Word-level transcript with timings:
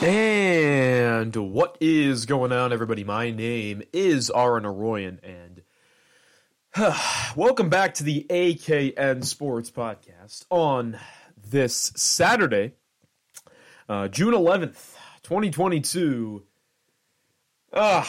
And 0.00 1.34
what 1.34 1.76
is 1.80 2.24
going 2.24 2.52
on, 2.52 2.72
everybody? 2.72 3.02
My 3.02 3.32
name 3.32 3.82
is 3.92 4.30
Aaron 4.32 4.62
Arroyan, 4.62 5.18
and 5.24 5.62
welcome 7.36 7.68
back 7.68 7.94
to 7.94 8.04
the 8.04 8.24
AKN 8.30 9.24
Sports 9.24 9.72
Podcast 9.72 10.44
on 10.50 11.00
this 11.36 11.90
Saturday, 11.96 12.74
uh, 13.88 14.06
June 14.06 14.34
11th, 14.34 14.94
2022. 15.24 16.44
Ah, 17.72 18.08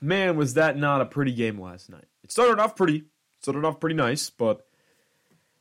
man, 0.00 0.36
was 0.36 0.54
that 0.54 0.76
not 0.76 1.02
a 1.02 1.06
pretty 1.06 1.32
game 1.32 1.60
last 1.60 1.88
night? 1.88 2.08
It 2.24 2.32
started 2.32 2.58
off 2.60 2.74
pretty, 2.74 3.04
started 3.42 3.64
off 3.64 3.78
pretty 3.78 3.94
nice, 3.94 4.28
but 4.28 4.66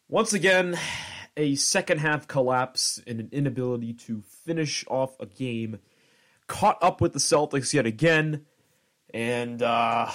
once 0.09 0.33
again, 0.33 0.75
a 1.37 1.55
second 1.55 1.99
half 1.99 2.27
collapse 2.27 3.01
and 3.07 3.19
an 3.19 3.29
inability 3.31 3.93
to 3.93 4.21
finish 4.21 4.83
off 4.89 5.17
a 5.19 5.25
game. 5.25 5.79
Caught 6.47 6.77
up 6.81 6.99
with 6.99 7.13
the 7.13 7.19
Celtics 7.19 7.73
yet 7.73 7.85
again, 7.85 8.45
and 9.13 9.61
uh, 9.61 10.09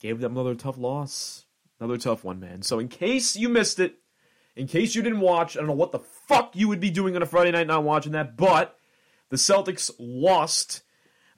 gave 0.00 0.20
them 0.20 0.32
another 0.32 0.54
tough 0.54 0.76
loss. 0.76 1.46
Another 1.78 1.96
tough 1.98 2.24
one, 2.24 2.40
man. 2.40 2.62
So, 2.62 2.78
in 2.78 2.88
case 2.88 3.36
you 3.36 3.48
missed 3.48 3.78
it, 3.78 3.96
in 4.56 4.66
case 4.66 4.94
you 4.94 5.02
didn't 5.02 5.20
watch, 5.20 5.56
I 5.56 5.60
don't 5.60 5.66
know 5.66 5.74
what 5.74 5.92
the 5.92 5.98
fuck 5.98 6.54
you 6.54 6.68
would 6.68 6.80
be 6.80 6.90
doing 6.90 7.14
on 7.16 7.22
a 7.22 7.26
Friday 7.26 7.50
night 7.50 7.66
not 7.66 7.84
watching 7.84 8.12
that, 8.12 8.36
but 8.36 8.76
the 9.28 9.36
Celtics 9.36 9.90
lost 9.98 10.82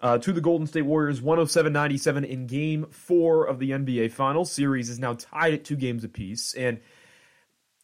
uh, 0.01 0.19
to 0.19 0.33
the 0.33 0.41
Golden 0.41 0.67
State 0.67 0.83
Warriors 0.83 1.23
107 1.23 1.73
97 1.73 2.25
in 2.25 2.47
game 2.47 2.87
four 2.91 3.45
of 3.47 3.59
the 3.59 3.71
NBA 3.71 4.13
Finals. 4.13 4.53
Series 4.53 4.91
is 4.91 4.99
now 4.99 5.15
tied 5.15 5.55
at 5.55 5.65
two 5.65 5.77
games 5.77 6.05
apiece. 6.05 6.55
And 6.55 6.81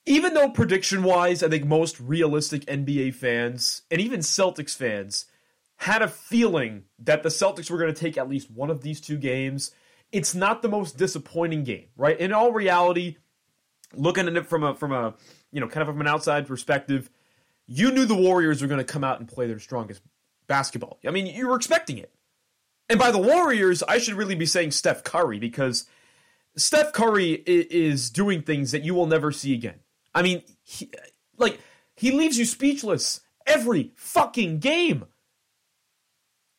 even 0.06 0.34
though 0.34 0.50
prediction 0.50 1.03
wise, 1.03 1.42
I 1.42 1.48
think 1.48 1.64
most 1.64 2.00
realistic 2.00 2.64
NBA 2.67 3.14
fans 3.14 3.83
and 3.91 4.00
even 4.00 4.20
Celtics 4.20 4.77
fans 4.77 5.27
had 5.77 6.03
a 6.03 6.08
feeling 6.08 6.84
that 6.98 7.22
the 7.22 7.28
Celtics 7.28 7.70
were 7.70 7.78
going 7.78 7.92
to 7.92 8.00
take 8.00 8.17
at 8.17 8.28
least 8.28 8.50
one 8.50 8.70
of 8.70 8.83
these 8.83 9.00
two 9.00 9.17
games, 9.17 9.73
it's 10.12 10.34
not 10.34 10.62
the 10.62 10.69
most 10.69 10.97
disappointing 10.97 11.64
game, 11.64 11.86
right? 11.97 12.19
In 12.19 12.33
all 12.33 12.53
reality, 12.53 13.17
looking 13.95 14.27
at 14.27 14.36
it 14.36 14.47
from 14.47 14.62
a 14.62 14.75
from 14.75 14.92
a 14.92 15.14
you 15.50 15.61
know 15.61 15.69
kind 15.69 15.83
of 15.83 15.89
from 15.89 16.00
an 16.00 16.08
outside 16.08 16.47
perspective, 16.47 17.11
you 17.67 17.91
knew 17.91 18.05
the 18.05 18.14
Warriors 18.14 18.61
were 18.61 18.69
going 18.69 18.78
to 18.78 18.92
come 18.92 19.05
out 19.05 19.20
and 19.20 19.28
play 19.28 19.47
their 19.47 19.58
strongest 19.58 20.03
basketball. 20.47 20.98
I 21.06 21.11
mean, 21.11 21.27
you 21.27 21.48
were 21.48 21.56
expecting 21.56 21.98
it. 21.98 22.12
And 22.89 22.98
by 22.98 23.11
the 23.11 23.19
Warriors, 23.19 23.83
I 23.83 23.98
should 23.98 24.14
really 24.14 24.34
be 24.34 24.47
saying 24.47 24.73
Steph 24.73 25.03
Curry 25.03 25.39
because 25.39 25.86
Steph 26.56 26.92
Curry 26.92 27.42
is 27.47 28.11
doing 28.11 28.42
things 28.42 28.73
that 28.73 28.84
you 28.84 28.95
will 28.95 29.06
never 29.06 29.33
see 29.33 29.55
again. 29.55 29.80
I 30.14 30.22
mean, 30.22 30.42
he, 30.62 30.90
like 31.39 31.61
he 31.96 32.11
leaves 32.11 32.39
you 32.39 32.45
speechless 32.45 33.20
every 33.46 33.92
fucking 33.96 34.58
game. 34.58 35.06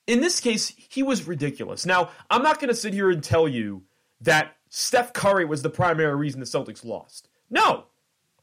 In 0.06 0.20
this 0.20 0.40
case, 0.40 0.74
he 0.78 1.02
was 1.02 1.28
ridiculous. 1.28 1.86
Now, 1.86 2.10
I'm 2.30 2.44
not 2.44 2.60
going 2.60 2.70
to 2.70 2.76
sit 2.76 2.94
here 2.94 3.10
and 3.10 3.24
tell 3.24 3.48
you 3.48 3.84
that 4.22 4.56
Steph 4.70 5.14
Curry 5.14 5.46
was 5.46 5.62
the 5.62 5.70
primary 5.70 6.16
reason 6.16 6.40
the 6.40 6.46
Celtics 6.46 6.84
lost. 6.84 7.30
No, 7.50 7.86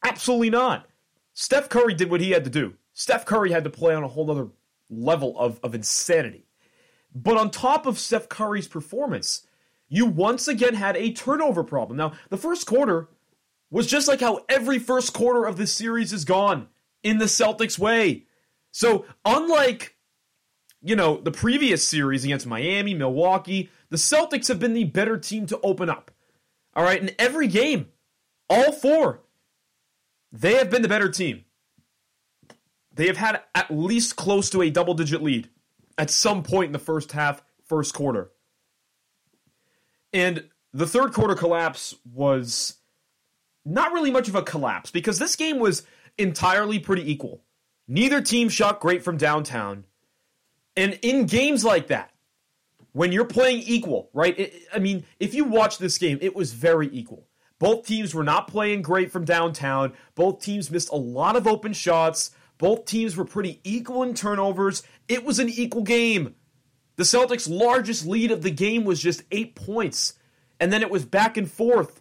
absolutely 0.03 0.51
not. 0.51 0.87
Steph 1.35 1.69
Curry 1.69 1.95
did 1.95 2.11
what 2.11 2.21
he 2.21 2.31
had 2.31 2.45
to 2.45 2.51
do. 2.51 2.75
Steph 2.93 3.27
Curry 3.27 3.51
had 3.51 3.65
to 3.65 3.71
play 3.71 3.95
on 3.95 4.05
a 4.05 4.09
whole 4.09 4.31
other 4.31 4.49
level 4.89 5.39
of, 5.39 5.61
of 5.63 5.75
insanity. 5.75 6.47
But 7.15 7.37
on 7.37 7.51
top 7.51 7.87
of 7.87 7.99
Steph 7.99 8.29
Curry's 8.29 8.69
performance, 8.69 9.47
you 9.89 10.07
once 10.07 10.49
again 10.49 10.75
had 10.75 10.97
a 10.97 11.13
turnover 11.13 11.65
problem. 11.65 11.97
Now, 11.97 12.13
the 12.29 12.37
first 12.37 12.67
quarter 12.67 13.09
was 13.71 13.87
just 13.87 14.09
like 14.09 14.21
how 14.21 14.45
every 14.49 14.79
first 14.79 15.13
quarter 15.13 15.45
of 15.45 15.57
this 15.57 15.73
series 15.73 16.13
is 16.13 16.25
gone 16.25 16.69
in 17.03 17.19
the 17.19 17.27
Celtics 17.27 17.79
way. 17.79 18.25
So, 18.73 19.05
unlike 19.25 19.97
you 20.83 20.97
know, 20.97 21.21
the 21.21 21.31
previous 21.31 21.87
series 21.87 22.25
against 22.25 22.47
Miami, 22.47 22.95
Milwaukee, 22.95 23.71
the 23.91 23.97
Celtics 23.97 24.49
have 24.49 24.59
been 24.59 24.73
the 24.73 24.85
better 24.85 25.19
team 25.19 25.47
to 25.47 25.61
open 25.63 25.91
up. 25.91 26.11
All 26.75 26.85
right, 26.85 27.01
in 27.01 27.11
every 27.19 27.49
game, 27.49 27.89
all 28.49 28.73
four, 28.73 29.21
they 30.33 30.55
have 30.55 30.71
been 30.71 30.83
the 30.83 30.89
better 30.89 31.11
team. 31.11 31.45
They 32.93 33.07
have 33.07 33.17
had 33.17 33.43
at 33.55 33.71
least 33.71 34.17
close 34.17 34.51
to 34.51 34.63
a 34.63 34.71
double 34.71 34.95
digit 34.95 35.23
lead 35.23 35.49
at 35.99 36.11
some 36.11 36.43
point 36.43 36.67
in 36.67 36.73
the 36.73 36.79
first 36.79 37.13
half, 37.13 37.43
first 37.65 37.95
quarter. 37.95 38.31
And 40.13 40.49
the 40.73 40.87
third 40.87 41.13
quarter 41.13 41.35
collapse 41.35 41.95
was 42.05 42.77
not 43.71 43.93
really 43.93 44.11
much 44.11 44.29
of 44.29 44.35
a 44.35 44.43
collapse 44.43 44.91
because 44.91 45.19
this 45.19 45.37
game 45.37 45.59
was 45.59 45.85
entirely 46.19 46.79
pretty 46.79 47.11
equal. 47.11 47.43
Neither 47.89 48.21
team 48.21 48.49
shot 48.49 48.81
great 48.81 49.03
from 49.03 49.17
downtown. 49.17 49.85
And 50.77 50.99
in 51.03 51.27
games 51.27 51.65
like 51.65 51.89
that, 51.89 52.13
when 52.93 53.13
you're 53.13 53.25
playing 53.25 53.63
equal, 53.63 54.11
right? 54.13 54.39
It, 54.39 54.55
I 54.73 54.79
mean, 54.79 55.05
if 55.19 55.35
you 55.35 55.45
watch 55.45 55.79
this 55.79 55.99
game, 55.99 56.19
it 56.21 56.35
was 56.35 56.53
very 56.53 56.89
equal. 56.93 57.27
Both 57.59 57.87
teams 57.87 58.15
were 58.15 58.25
not 58.25 58.49
playing 58.49 58.83
great 58.83 59.13
from 59.13 59.25
downtown. 59.25 59.93
Both 60.15 60.41
teams 60.41 60.71
missed 60.71 60.91
a 60.91 60.97
lot 60.97 61.37
of 61.37 61.47
open 61.47 61.73
shots. 61.73 62.31
Both 62.59 62.87
teams 62.87 63.17
were 63.17 63.25
pretty 63.25 63.61
equal 63.65 64.03
in 64.03 64.15
turnovers. 64.15 64.83
It 65.09 65.25
was 65.25 65.39
an 65.39 65.49
equal 65.49 65.83
game. 65.83 66.35
The 66.97 67.05
Celtics' 67.05 67.49
largest 67.51 68.07
lead 68.07 68.31
of 68.31 68.43
the 68.43 68.51
game 68.51 68.85
was 68.85 69.01
just 69.01 69.23
eight 69.31 69.55
points. 69.55 70.15
And 70.59 70.73
then 70.73 70.83
it 70.83 70.91
was 70.91 71.05
back 71.05 71.37
and 71.37 71.51
forth. 71.51 72.01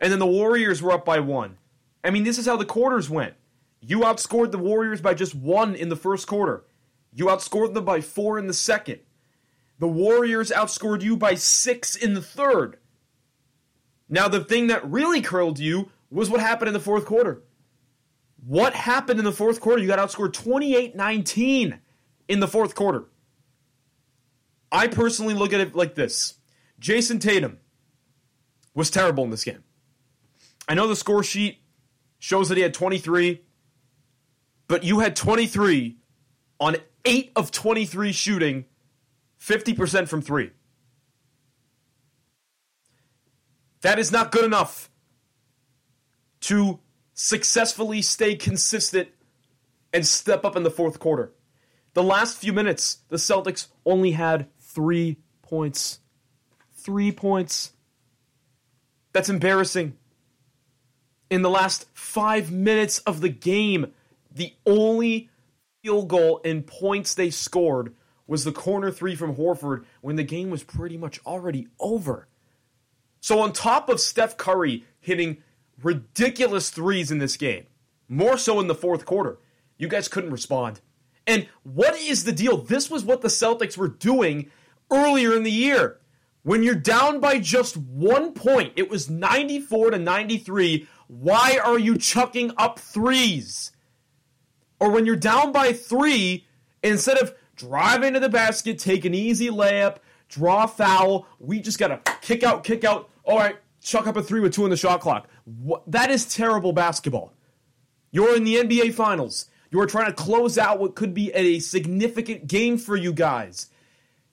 And 0.00 0.12
then 0.12 0.18
the 0.18 0.26
Warriors 0.26 0.82
were 0.82 0.92
up 0.92 1.04
by 1.04 1.20
one. 1.20 1.58
I 2.02 2.10
mean, 2.10 2.24
this 2.24 2.38
is 2.38 2.46
how 2.46 2.56
the 2.56 2.64
quarters 2.64 3.08
went. 3.08 3.34
You 3.80 4.00
outscored 4.00 4.50
the 4.50 4.58
Warriors 4.58 5.00
by 5.00 5.14
just 5.14 5.34
one 5.34 5.74
in 5.74 5.88
the 5.88 5.96
first 5.96 6.26
quarter. 6.26 6.64
You 7.12 7.26
outscored 7.26 7.74
them 7.74 7.84
by 7.84 8.00
four 8.00 8.38
in 8.38 8.46
the 8.46 8.54
second. 8.54 9.00
The 9.78 9.88
Warriors 9.88 10.50
outscored 10.50 11.02
you 11.02 11.16
by 11.16 11.34
six 11.34 11.94
in 11.94 12.14
the 12.14 12.22
third. 12.22 12.78
Now, 14.08 14.28
the 14.28 14.44
thing 14.44 14.68
that 14.68 14.88
really 14.88 15.20
curled 15.22 15.58
you 15.58 15.90
was 16.10 16.30
what 16.30 16.40
happened 16.40 16.68
in 16.68 16.74
the 16.74 16.80
fourth 16.80 17.06
quarter. 17.06 17.42
What 18.46 18.74
happened 18.74 19.18
in 19.18 19.24
the 19.24 19.32
fourth 19.32 19.60
quarter? 19.60 19.80
You 19.80 19.88
got 19.88 19.98
outscored 19.98 20.32
28 20.32 20.94
19 20.94 21.80
in 22.28 22.40
the 22.40 22.48
fourth 22.48 22.74
quarter. 22.74 23.06
I 24.70 24.88
personally 24.88 25.34
look 25.34 25.52
at 25.52 25.60
it 25.60 25.74
like 25.74 25.94
this 25.94 26.34
Jayson 26.78 27.20
Tatum 27.20 27.58
was 28.74 28.90
terrible 28.90 29.24
in 29.24 29.30
this 29.30 29.44
game. 29.44 29.62
I 30.68 30.74
know 30.74 30.86
the 30.86 30.96
score 30.96 31.22
sheet 31.22 31.58
shows 32.18 32.48
that 32.48 32.56
he 32.56 32.62
had 32.62 32.74
23, 32.74 33.42
but 34.66 34.84
you 34.84 35.00
had 35.00 35.14
23 35.14 35.96
on 36.58 36.76
8 37.04 37.32
of 37.36 37.50
23 37.50 38.12
shooting, 38.12 38.64
50% 39.40 40.08
from 40.08 40.22
3. 40.22 40.50
That 43.82 43.98
is 43.98 44.10
not 44.10 44.32
good 44.32 44.44
enough 44.44 44.88
to 46.40 46.80
successfully 47.12 48.00
stay 48.00 48.34
consistent 48.34 49.08
and 49.92 50.06
step 50.06 50.44
up 50.44 50.56
in 50.56 50.62
the 50.62 50.70
fourth 50.70 50.98
quarter. 50.98 51.32
The 51.92 52.02
last 52.02 52.38
few 52.38 52.52
minutes, 52.52 52.98
the 53.08 53.16
Celtics 53.16 53.68
only 53.84 54.12
had 54.12 54.48
three 54.58 55.18
points. 55.42 56.00
Three 56.72 57.12
points. 57.12 57.72
That's 59.12 59.28
embarrassing. 59.28 59.96
In 61.34 61.42
the 61.42 61.50
last 61.50 61.86
five 61.94 62.52
minutes 62.52 63.00
of 63.00 63.20
the 63.20 63.28
game, 63.28 63.92
the 64.32 64.52
only 64.64 65.30
field 65.82 66.06
goal 66.06 66.40
and 66.44 66.64
points 66.64 67.12
they 67.12 67.30
scored 67.30 67.92
was 68.28 68.44
the 68.44 68.52
corner 68.52 68.92
three 68.92 69.16
from 69.16 69.34
Horford 69.34 69.84
when 70.00 70.14
the 70.14 70.22
game 70.22 70.48
was 70.48 70.62
pretty 70.62 70.96
much 70.96 71.18
already 71.26 71.66
over. 71.80 72.28
So, 73.20 73.40
on 73.40 73.52
top 73.52 73.88
of 73.88 73.98
Steph 73.98 74.36
Curry 74.36 74.84
hitting 75.00 75.38
ridiculous 75.82 76.70
threes 76.70 77.10
in 77.10 77.18
this 77.18 77.36
game, 77.36 77.66
more 78.08 78.38
so 78.38 78.60
in 78.60 78.68
the 78.68 78.72
fourth 78.72 79.04
quarter, 79.04 79.38
you 79.76 79.88
guys 79.88 80.06
couldn't 80.06 80.30
respond. 80.30 80.80
And 81.26 81.48
what 81.64 81.98
is 81.98 82.22
the 82.22 82.30
deal? 82.30 82.58
This 82.58 82.88
was 82.88 83.04
what 83.04 83.22
the 83.22 83.28
Celtics 83.28 83.76
were 83.76 83.88
doing 83.88 84.52
earlier 84.88 85.34
in 85.34 85.42
the 85.42 85.50
year. 85.50 85.98
When 86.44 86.62
you're 86.62 86.76
down 86.76 87.18
by 87.18 87.40
just 87.40 87.76
one 87.76 88.34
point, 88.34 88.74
it 88.76 88.88
was 88.88 89.10
94 89.10 89.90
to 89.90 89.98
93. 89.98 90.86
Why 91.20 91.60
are 91.64 91.78
you 91.78 91.96
chucking 91.96 92.52
up 92.56 92.80
threes? 92.80 93.70
Or 94.80 94.90
when 94.90 95.06
you're 95.06 95.14
down 95.14 95.52
by 95.52 95.72
three, 95.72 96.44
instead 96.82 97.18
of 97.18 97.34
driving 97.54 98.14
to 98.14 98.20
the 98.20 98.28
basket, 98.28 98.80
take 98.80 99.04
an 99.04 99.14
easy 99.14 99.48
layup, 99.48 99.98
draw 100.28 100.66
foul, 100.66 101.28
we 101.38 101.60
just 101.60 101.78
got 101.78 102.04
to 102.04 102.16
kick 102.20 102.42
out, 102.42 102.64
kick 102.64 102.82
out. 102.82 103.08
All 103.22 103.38
right, 103.38 103.56
chuck 103.80 104.08
up 104.08 104.16
a 104.16 104.22
three 104.22 104.40
with 104.40 104.54
two 104.54 104.64
on 104.64 104.70
the 104.70 104.76
shot 104.76 105.00
clock. 105.00 105.28
That 105.86 106.10
is 106.10 106.26
terrible 106.26 106.72
basketball. 106.72 107.32
You're 108.10 108.36
in 108.36 108.42
the 108.42 108.56
NBA 108.56 108.94
Finals. 108.94 109.48
You 109.70 109.80
are 109.80 109.86
trying 109.86 110.06
to 110.06 110.12
close 110.12 110.58
out 110.58 110.80
what 110.80 110.96
could 110.96 111.14
be 111.14 111.30
a 111.32 111.60
significant 111.60 112.48
game 112.48 112.76
for 112.76 112.96
you 112.96 113.12
guys. 113.12 113.68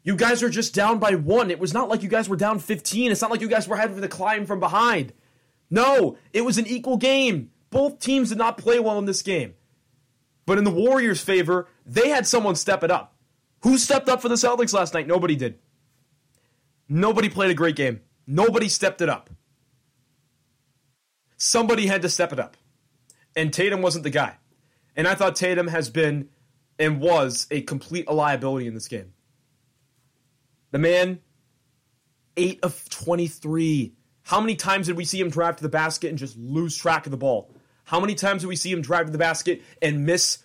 You 0.03 0.15
guys 0.15 0.41
are 0.41 0.49
just 0.49 0.73
down 0.73 0.97
by 0.97 1.13
one. 1.13 1.51
It 1.51 1.59
was 1.59 1.75
not 1.75 1.89
like 1.89 2.01
you 2.01 2.09
guys 2.09 2.27
were 2.27 2.35
down 2.35 2.57
15. 2.57 3.11
It's 3.11 3.21
not 3.21 3.29
like 3.29 3.41
you 3.41 3.47
guys 3.47 3.67
were 3.67 3.77
having 3.77 4.01
to 4.01 4.07
climb 4.07 4.47
from 4.47 4.59
behind. 4.59 5.13
No, 5.71 6.17
it 6.33 6.41
was 6.41 6.57
an 6.57 6.67
equal 6.67 6.97
game. 6.97 7.49
Both 7.69 7.99
teams 7.99 8.29
did 8.29 8.37
not 8.37 8.57
play 8.57 8.79
well 8.79 8.99
in 8.99 9.05
this 9.05 9.21
game. 9.21 9.55
But 10.45 10.57
in 10.57 10.65
the 10.65 10.71
Warriors' 10.71 11.21
favor, 11.21 11.67
they 11.85 12.09
had 12.09 12.27
someone 12.27 12.55
step 12.55 12.83
it 12.83 12.91
up. 12.91 13.15
Who 13.63 13.77
stepped 13.77 14.09
up 14.09 14.21
for 14.21 14.27
the 14.27 14.35
Celtics 14.35 14.73
last 14.73 14.93
night? 14.93 15.07
Nobody 15.07 15.35
did. 15.35 15.59
Nobody 16.89 17.29
played 17.29 17.51
a 17.51 17.55
great 17.55 17.77
game. 17.77 18.01
Nobody 18.27 18.67
stepped 18.67 19.01
it 19.01 19.07
up. 19.07 19.29
Somebody 21.37 21.87
had 21.87 22.01
to 22.01 22.09
step 22.09 22.33
it 22.33 22.39
up. 22.39 22.57
And 23.35 23.53
Tatum 23.53 23.81
wasn't 23.81 24.03
the 24.03 24.09
guy. 24.09 24.35
And 24.95 25.07
I 25.07 25.15
thought 25.15 25.37
Tatum 25.37 25.67
has 25.67 25.89
been 25.89 26.29
and 26.77 26.99
was 26.99 27.47
a 27.49 27.61
complete 27.61 28.09
liability 28.09 28.67
in 28.67 28.73
this 28.73 28.89
game. 28.89 29.13
The 30.71 30.79
man, 30.79 31.21
8 32.35 32.59
of 32.63 32.89
23. 32.89 33.93
How 34.31 34.39
many 34.39 34.55
times 34.55 34.87
did 34.87 34.95
we 34.95 35.03
see 35.03 35.19
him 35.19 35.29
drive 35.29 35.57
to 35.57 35.61
the 35.61 35.67
basket 35.67 36.07
and 36.07 36.17
just 36.17 36.37
lose 36.37 36.73
track 36.73 37.05
of 37.05 37.11
the 37.11 37.17
ball? 37.17 37.53
How 37.83 37.99
many 37.99 38.15
times 38.15 38.43
did 38.43 38.47
we 38.47 38.55
see 38.55 38.71
him 38.71 38.81
drive 38.81 39.07
to 39.07 39.11
the 39.11 39.17
basket 39.17 39.61
and 39.81 40.05
miss 40.05 40.37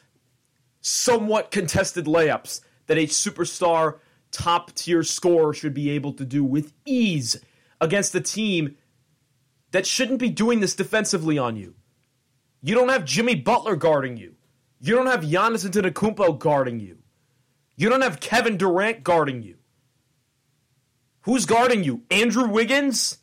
somewhat 0.81 1.53
contested 1.53 2.07
layups 2.07 2.63
that 2.89 2.99
a 2.99 3.07
superstar 3.07 3.99
top 4.33 4.75
tier 4.75 5.05
scorer 5.05 5.55
should 5.55 5.73
be 5.73 5.91
able 5.91 6.13
to 6.15 6.25
do 6.25 6.43
with 6.43 6.73
ease 6.85 7.37
against 7.81 8.13
a 8.17 8.21
team 8.21 8.75
that 9.71 9.87
shouldn't 9.87 10.19
be 10.19 10.31
doing 10.31 10.59
this 10.59 10.75
defensively 10.75 11.39
on 11.39 11.55
you? 11.55 11.77
You 12.63 12.75
don't 12.75 12.89
have 12.89 13.05
Jimmy 13.05 13.37
Butler 13.37 13.77
guarding 13.77 14.17
you. 14.17 14.35
You 14.81 14.97
don't 14.97 15.07
have 15.07 15.21
Giannis 15.21 15.65
Antetokounmpo 15.65 16.41
guarding 16.41 16.81
you. 16.81 16.99
You 17.77 17.89
don't 17.89 18.03
have 18.03 18.19
Kevin 18.19 18.57
Durant 18.57 19.05
guarding 19.05 19.45
you. 19.45 19.59
Who's 21.21 21.47
guarding 21.47 21.85
you? 21.85 22.03
Andrew 22.11 22.49
Wiggins? 22.49 23.19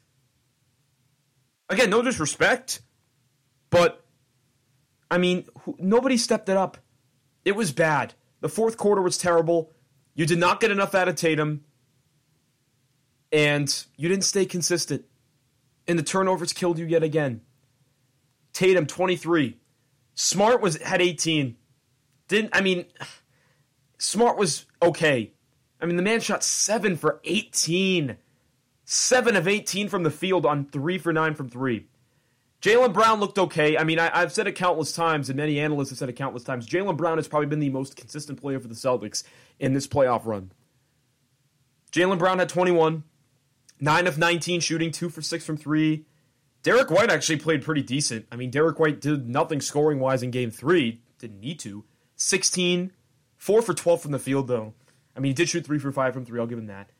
Again, 1.73 1.89
no 1.89 2.03
disrespect, 2.03 2.81
but 3.71 4.05
I 5.09 5.17
mean, 5.17 5.45
nobody 5.79 6.17
stepped 6.17 6.47
it 6.47 6.55
up. 6.55 6.77
It 7.45 7.55
was 7.55 7.71
bad. 7.71 8.13
The 8.41 8.49
fourth 8.49 8.77
quarter 8.77 9.01
was 9.01 9.17
terrible. 9.17 9.71
You 10.13 10.27
did 10.27 10.37
not 10.37 10.59
get 10.59 10.69
enough 10.69 10.93
out 10.93 11.07
of 11.07 11.15
Tatum, 11.15 11.63
and 13.31 13.85
you 13.97 14.07
didn't 14.07 14.25
stay 14.25 14.45
consistent. 14.45 15.05
And 15.87 15.97
the 15.97 16.03
turnovers 16.03 16.53
killed 16.53 16.77
you 16.77 16.85
yet 16.85 17.01
again. 17.01 17.41
Tatum 18.53 18.85
23. 18.85 19.57
Smart 20.13 20.61
was 20.61 20.79
had 20.79 21.01
18. 21.01 21.57
Didn't 22.27 22.55
I 22.55 22.61
mean 22.61 22.85
Smart 23.97 24.37
was 24.37 24.67
okay. 24.79 25.33
I 25.81 25.85
mean, 25.85 25.95
the 25.95 26.03
man 26.03 26.19
shot 26.19 26.43
seven 26.43 26.95
for 26.95 27.19
18. 27.23 28.15
Seven 28.95 29.35
of 29.35 29.47
18 29.47 29.89
from 29.89 30.03
the 30.03 30.11
field 30.11 30.45
on 30.45 30.65
three 30.65 30.99
for 30.99 31.11
nine 31.11 31.33
from 31.33 31.49
three. 31.49 31.87
Jaylen 32.61 32.93
Brown 32.93 33.19
looked 33.19 33.39
okay. 33.39 33.75
I 33.75 33.83
mean, 33.83 33.97
I, 33.97 34.19
have 34.19 34.31
said 34.31 34.45
it 34.45 34.51
countless 34.51 34.93
times, 34.93 35.29
and 35.29 35.37
many 35.37 35.59
analysts 35.59 35.89
have 35.89 35.97
said 35.97 36.09
it 36.09 36.15
countless 36.15 36.43
times. 36.43 36.69
Jaylen 36.69 36.95
Brown 36.95 37.17
has 37.17 37.27
probably 37.27 37.47
been 37.47 37.59
the 37.59 37.71
most 37.71 37.95
consistent 37.95 38.39
player 38.39 38.59
for 38.59 38.67
the 38.67 38.75
Celtics 38.75 39.23
in 39.57 39.73
this 39.73 39.87
playoff 39.87 40.27
run. 40.27 40.51
Jaylen 41.91 42.19
Brown 42.19 42.37
had 42.37 42.49
21, 42.49 43.03
9 43.79 44.07
of 44.07 44.19
19 44.19 44.59
shooting, 44.59 44.91
2 44.91 45.09
for 45.09 45.23
6 45.23 45.43
from 45.43 45.57
3. 45.57 46.05
Derrick 46.61 46.91
White 46.91 47.09
actually 47.09 47.37
played 47.37 47.63
pretty 47.63 47.81
decent. 47.81 48.27
I 48.31 48.35
mean, 48.35 48.51
Derrick 48.51 48.77
White 48.77 49.01
did 49.01 49.27
nothing 49.27 49.59
scoring 49.59 49.99
wise 49.99 50.21
in 50.21 50.29
game 50.29 50.51
3, 50.51 51.01
didn't 51.17 51.39
need 51.39 51.57
to. 51.61 51.83
16, 52.17 52.91
4 53.37 53.61
for 53.63 53.73
12 53.73 54.03
from 54.03 54.11
the 54.11 54.19
field, 54.19 54.47
though. 54.47 54.75
I 55.15 55.19
mean, 55.19 55.31
he 55.31 55.33
did 55.33 55.49
shoot 55.49 55.65
three 55.65 55.79
for 55.79 55.91
five 55.91 56.13
from 56.13 56.25
three. 56.25 56.39
I'll 56.39 56.45
give 56.45 56.59
him 56.59 56.67
that. 56.67 56.91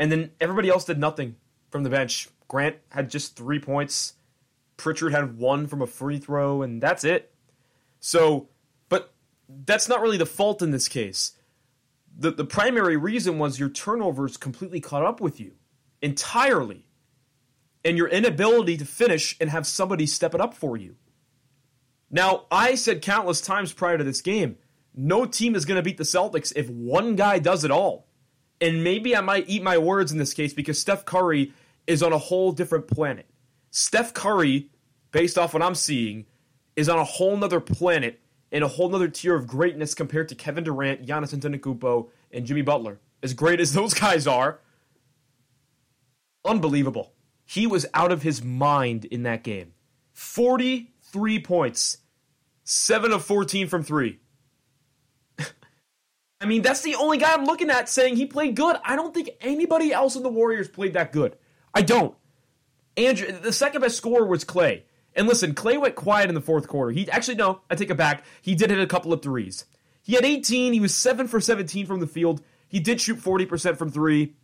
And 0.00 0.10
then 0.10 0.30
everybody 0.40 0.70
else 0.70 0.86
did 0.86 0.98
nothing 0.98 1.36
from 1.70 1.82
the 1.82 1.90
bench. 1.90 2.30
Grant 2.48 2.76
had 2.88 3.10
just 3.10 3.36
three 3.36 3.58
points. 3.60 4.14
Pritchard 4.78 5.12
had 5.12 5.36
one 5.36 5.66
from 5.66 5.82
a 5.82 5.86
free 5.86 6.18
throw, 6.18 6.62
and 6.62 6.82
that's 6.82 7.04
it. 7.04 7.34
So, 8.00 8.48
but 8.88 9.12
that's 9.66 9.90
not 9.90 10.00
really 10.00 10.16
the 10.16 10.24
fault 10.24 10.62
in 10.62 10.70
this 10.70 10.88
case. 10.88 11.32
The, 12.18 12.30
the 12.30 12.46
primary 12.46 12.96
reason 12.96 13.38
was 13.38 13.60
your 13.60 13.68
turnovers 13.68 14.38
completely 14.38 14.80
caught 14.80 15.04
up 15.04 15.20
with 15.20 15.38
you 15.38 15.52
entirely, 16.00 16.86
and 17.84 17.98
your 17.98 18.08
inability 18.08 18.78
to 18.78 18.86
finish 18.86 19.36
and 19.38 19.50
have 19.50 19.66
somebody 19.66 20.06
step 20.06 20.34
it 20.34 20.40
up 20.40 20.54
for 20.54 20.78
you. 20.78 20.96
Now, 22.10 22.46
I 22.50 22.74
said 22.74 23.02
countless 23.02 23.42
times 23.42 23.74
prior 23.74 23.98
to 23.98 24.04
this 24.04 24.22
game 24.22 24.56
no 24.94 25.24
team 25.26 25.54
is 25.54 25.66
going 25.66 25.76
to 25.76 25.82
beat 25.82 25.98
the 25.98 26.04
Celtics 26.04 26.52
if 26.56 26.68
one 26.68 27.14
guy 27.14 27.38
does 27.38 27.64
it 27.64 27.70
all. 27.70 28.08
And 28.60 28.84
maybe 28.84 29.16
I 29.16 29.20
might 29.20 29.48
eat 29.48 29.62
my 29.62 29.78
words 29.78 30.12
in 30.12 30.18
this 30.18 30.34
case 30.34 30.52
because 30.52 30.78
Steph 30.78 31.04
Curry 31.04 31.52
is 31.86 32.02
on 32.02 32.12
a 32.12 32.18
whole 32.18 32.52
different 32.52 32.86
planet. 32.86 33.26
Steph 33.70 34.12
Curry, 34.12 34.68
based 35.12 35.38
off 35.38 35.54
what 35.54 35.62
I'm 35.62 35.74
seeing, 35.74 36.26
is 36.76 36.88
on 36.88 36.98
a 36.98 37.04
whole 37.04 37.36
nother 37.36 37.60
planet 37.60 38.20
in 38.50 38.62
a 38.62 38.68
whole 38.68 38.88
nother 38.88 39.08
tier 39.08 39.34
of 39.34 39.46
greatness 39.46 39.94
compared 39.94 40.28
to 40.28 40.34
Kevin 40.34 40.64
Durant, 40.64 41.06
Giannis 41.06 41.34
Antetokounmpo, 41.34 42.08
and 42.32 42.46
Jimmy 42.46 42.62
Butler. 42.62 42.98
As 43.22 43.34
great 43.34 43.60
as 43.60 43.72
those 43.72 43.94
guys 43.94 44.26
are, 44.26 44.60
unbelievable. 46.44 47.12
He 47.44 47.66
was 47.66 47.86
out 47.94 48.12
of 48.12 48.22
his 48.22 48.42
mind 48.42 49.04
in 49.06 49.24
that 49.24 49.42
game. 49.42 49.72
43 50.12 51.40
points, 51.40 51.98
7 52.64 53.12
of 53.12 53.24
14 53.24 53.66
from 53.66 53.82
3. 53.82 54.18
I 56.40 56.46
mean, 56.46 56.62
that's 56.62 56.80
the 56.80 56.94
only 56.94 57.18
guy 57.18 57.34
I'm 57.34 57.44
looking 57.44 57.70
at 57.70 57.88
saying 57.88 58.16
he 58.16 58.26
played 58.26 58.56
good. 58.56 58.76
I 58.84 58.96
don't 58.96 59.12
think 59.12 59.30
anybody 59.40 59.92
else 59.92 60.16
in 60.16 60.22
the 60.22 60.30
Warriors 60.30 60.68
played 60.68 60.94
that 60.94 61.12
good. 61.12 61.36
I 61.74 61.82
don't. 61.82 62.14
Andrew, 62.96 63.30
the 63.30 63.52
second 63.52 63.82
best 63.82 63.96
scorer 63.96 64.26
was 64.26 64.44
Klay. 64.44 64.82
And 65.14 65.28
listen, 65.28 65.54
Klay 65.54 65.80
went 65.80 65.96
quiet 65.96 66.28
in 66.28 66.34
the 66.34 66.40
fourth 66.40 66.66
quarter. 66.66 66.92
He 66.92 67.10
actually 67.10 67.34
no, 67.34 67.60
I 67.68 67.74
take 67.74 67.90
it 67.90 67.96
back. 67.96 68.24
He 68.40 68.54
did 68.54 68.70
hit 68.70 68.78
a 68.78 68.86
couple 68.86 69.12
of 69.12 69.22
threes. 69.22 69.64
He 70.02 70.14
had 70.14 70.24
18. 70.24 70.72
He 70.72 70.80
was 70.80 70.94
seven 70.94 71.28
for 71.28 71.40
17 71.40 71.86
from 71.86 72.00
the 72.00 72.06
field. 72.06 72.42
He 72.68 72.80
did 72.80 73.00
shoot 73.00 73.18
40% 73.18 73.76
from 73.76 73.90
three. 73.90 74.34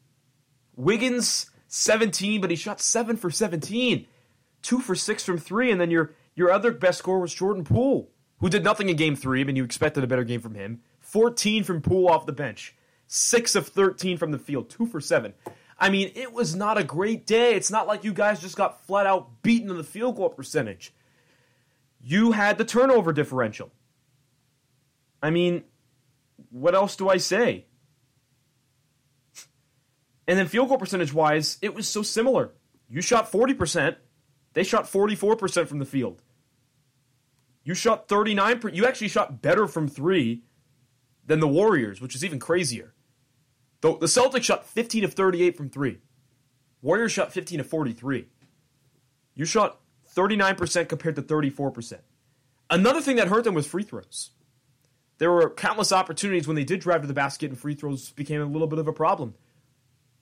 Wiggins 0.75 1.50
17, 1.68 2.40
but 2.40 2.50
he 2.50 2.56
shot 2.56 2.80
seven 2.80 3.16
for 3.16 3.30
17, 3.30 4.06
two 4.62 4.78
for 4.80 4.94
six 4.94 5.25
from 5.25 5.38
three. 5.38 5.70
And 5.70 5.80
then 5.80 5.90
your 5.90 6.12
your 6.35 6.50
other 6.50 6.73
best 6.73 6.99
scorer 6.99 7.20
was 7.20 7.32
Jordan 7.32 7.64
Poole, 7.64 8.11
who 8.40 8.50
did 8.50 8.62
nothing 8.62 8.90
in 8.90 8.97
Game 8.97 9.16
Three. 9.16 9.40
I 9.40 9.44
mean, 9.44 9.56
you 9.56 9.64
expected 9.64 10.04
a 10.04 10.06
better 10.06 10.25
game 10.25 10.42
from 10.42 10.54
him. 10.54 10.82
14 11.06 11.64
from 11.64 11.82
Poole 11.82 12.08
off 12.08 12.26
the 12.26 12.32
bench, 12.32 12.75
6 13.06 13.54
of 13.54 13.68
13 13.68 14.16
from 14.18 14.32
the 14.32 14.38
field, 14.38 14.68
2 14.70 14.86
for 14.86 15.00
7. 15.00 15.32
I 15.78 15.90
mean, 15.90 16.10
it 16.14 16.32
was 16.32 16.54
not 16.54 16.78
a 16.78 16.84
great 16.84 17.26
day. 17.26 17.54
It's 17.54 17.70
not 17.70 17.86
like 17.86 18.02
you 18.02 18.12
guys 18.12 18.40
just 18.40 18.56
got 18.56 18.84
flat 18.86 19.06
out 19.06 19.42
beaten 19.42 19.70
in 19.70 19.76
the 19.76 19.84
field 19.84 20.16
goal 20.16 20.30
percentage. 20.30 20.92
You 22.00 22.32
had 22.32 22.58
the 22.58 22.64
turnover 22.64 23.12
differential. 23.12 23.70
I 25.22 25.30
mean, 25.30 25.64
what 26.50 26.75
else 26.75 26.96
do 26.96 27.08
I 27.08 27.18
say? 27.18 27.66
And 30.26 30.38
then 30.38 30.48
field 30.48 30.68
goal 30.68 30.78
percentage 30.78 31.12
wise, 31.12 31.58
it 31.62 31.75
was 31.75 31.88
so 31.88 32.02
similar. 32.02 32.52
You 32.88 33.00
shot 33.00 33.30
40%, 33.30 33.96
they 34.54 34.64
shot 34.64 34.84
44% 34.84 35.68
from 35.68 35.78
the 35.78 35.84
field. 35.84 36.22
You 37.64 37.75
shot 37.75 38.08
39%, 38.08 38.75
you 38.75 38.86
actually 38.86 39.08
shot 39.08 39.42
better 39.42 39.66
from 39.66 39.88
3 39.88 40.42
than 41.26 41.40
the 41.40 41.49
Warriors, 41.49 42.00
which 42.00 42.14
is 42.14 42.25
even 42.25 42.38
crazier. 42.38 42.95
The, 43.80 43.97
the 43.99 44.06
Celtics 44.06 44.45
shot 44.45 44.66
15 44.66 45.04
of 45.04 45.14
38 45.14 45.56
from 45.56 45.68
three. 45.68 45.99
Warriors 46.83 47.12
shot 47.12 47.33
15 47.33 47.61
of 47.61 47.66
43. 47.66 48.26
You 49.35 49.45
shot 49.45 49.80
39% 50.14 50.88
compared 50.88 51.16
to 51.16 51.23
34%. 51.23 51.99
Another 52.71 53.00
thing 53.00 53.16
that 53.16 53.28
hurt 53.28 53.45
them 53.45 53.54
was 53.54 53.66
free 53.66 53.83
throws. 53.83 54.30
There 55.18 55.30
were 55.30 55.50
countless 55.50 55.92
opportunities 55.92 56.47
when 56.47 56.56
they 56.56 56.64
did 56.64 56.80
drive 56.80 57.02
to 57.02 57.06
the 57.06 57.14
basket 57.14 57.50
and 57.50 57.59
free 57.59 57.75
throws 57.75 58.11
became 58.11 58.40
a 58.40 58.47
little 58.47 58.66
bit 58.66 58.78
of 58.78 58.88
a 58.88 58.92
problem. 58.92 59.35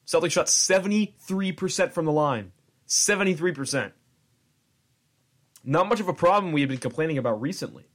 Celtics 0.06 0.32
shot 0.32 0.46
73% 0.46 1.92
from 1.92 2.04
the 2.04 2.12
line. 2.12 2.52
73%. 2.87 3.92
Not 5.64 5.88
much 5.88 6.00
of 6.00 6.08
a 6.08 6.12
problem 6.12 6.52
we 6.52 6.61
have 6.61 6.68
been 6.68 6.78
complaining 6.78 7.18
about 7.18 7.40
recently 7.40 7.87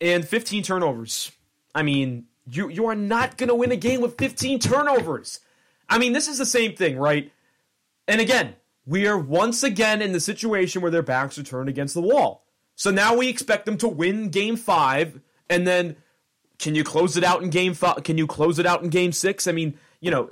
and 0.00 0.26
15 0.26 0.62
turnovers. 0.62 1.32
I 1.76 1.82
mean, 1.82 2.26
You 2.48 2.68
you 2.68 2.86
are 2.86 2.94
not 2.94 3.36
going 3.36 3.48
to 3.48 3.54
win 3.54 3.70
a 3.70 3.76
game 3.76 4.00
with 4.00 4.16
15 4.18 4.58
turnovers. 4.60 5.40
I 5.88 5.98
mean, 5.98 6.12
this 6.12 6.26
is 6.26 6.38
the 6.38 6.46
same 6.46 6.74
thing, 6.74 6.96
right? 6.96 7.30
And 8.08 8.20
again, 8.20 8.54
we 8.86 9.06
are 9.06 9.18
once 9.18 9.62
again 9.62 10.00
in 10.00 10.12
the 10.12 10.20
situation 10.20 10.80
where 10.80 10.90
their 10.90 11.02
backs 11.02 11.38
are 11.38 11.42
turned 11.42 11.68
against 11.68 11.94
the 11.94 12.00
wall. 12.00 12.44
So 12.76 12.90
now 12.90 13.16
we 13.16 13.28
expect 13.28 13.66
them 13.66 13.76
to 13.78 13.88
win 13.88 14.30
game 14.30 14.56
5 14.56 15.20
and 15.50 15.66
then 15.66 15.96
can 16.58 16.74
you 16.74 16.84
close 16.84 17.16
it 17.16 17.24
out 17.24 17.42
in 17.42 17.50
game 17.50 17.74
5? 17.74 18.04
Can 18.04 18.16
you 18.16 18.26
close 18.26 18.58
it 18.58 18.66
out 18.66 18.82
in 18.82 18.88
game 18.88 19.12
6? 19.12 19.46
I 19.46 19.52
mean, 19.52 19.78
you 20.00 20.10
know, 20.10 20.30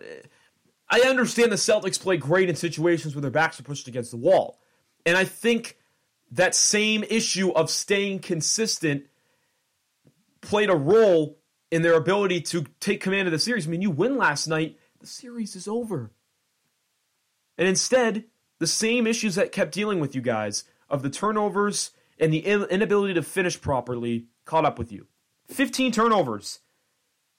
I 0.88 1.00
understand 1.00 1.52
the 1.52 1.56
Celtics 1.56 2.00
play 2.00 2.16
great 2.16 2.48
in 2.48 2.56
situations 2.56 3.14
where 3.14 3.22
their 3.22 3.30
backs 3.30 3.58
are 3.58 3.64
pushed 3.64 3.88
against 3.88 4.10
the 4.10 4.16
wall. 4.16 4.60
And 5.04 5.16
I 5.16 5.24
think 5.24 5.76
that 6.30 6.54
same 6.54 7.04
issue 7.04 7.50
of 7.52 7.70
staying 7.70 8.20
consistent 8.20 9.06
played 10.44 10.70
a 10.70 10.76
role 10.76 11.38
in 11.70 11.82
their 11.82 11.94
ability 11.94 12.40
to 12.40 12.64
take 12.80 13.00
command 13.00 13.26
of 13.26 13.32
the 13.32 13.38
series. 13.38 13.66
I 13.66 13.70
mean, 13.70 13.82
you 13.82 13.90
win 13.90 14.16
last 14.16 14.46
night, 14.46 14.78
the 15.00 15.06
series 15.06 15.56
is 15.56 15.66
over. 15.66 16.12
And 17.58 17.66
instead, 17.66 18.24
the 18.60 18.66
same 18.66 19.06
issues 19.06 19.34
that 19.34 19.52
kept 19.52 19.74
dealing 19.74 20.00
with 20.00 20.14
you 20.14 20.20
guys 20.20 20.64
of 20.88 21.02
the 21.02 21.10
turnovers 21.10 21.90
and 22.18 22.32
the 22.32 22.44
inability 22.46 23.14
to 23.14 23.22
finish 23.22 23.60
properly 23.60 24.26
caught 24.44 24.64
up 24.64 24.78
with 24.78 24.92
you. 24.92 25.06
15 25.48 25.92
turnovers. 25.92 26.60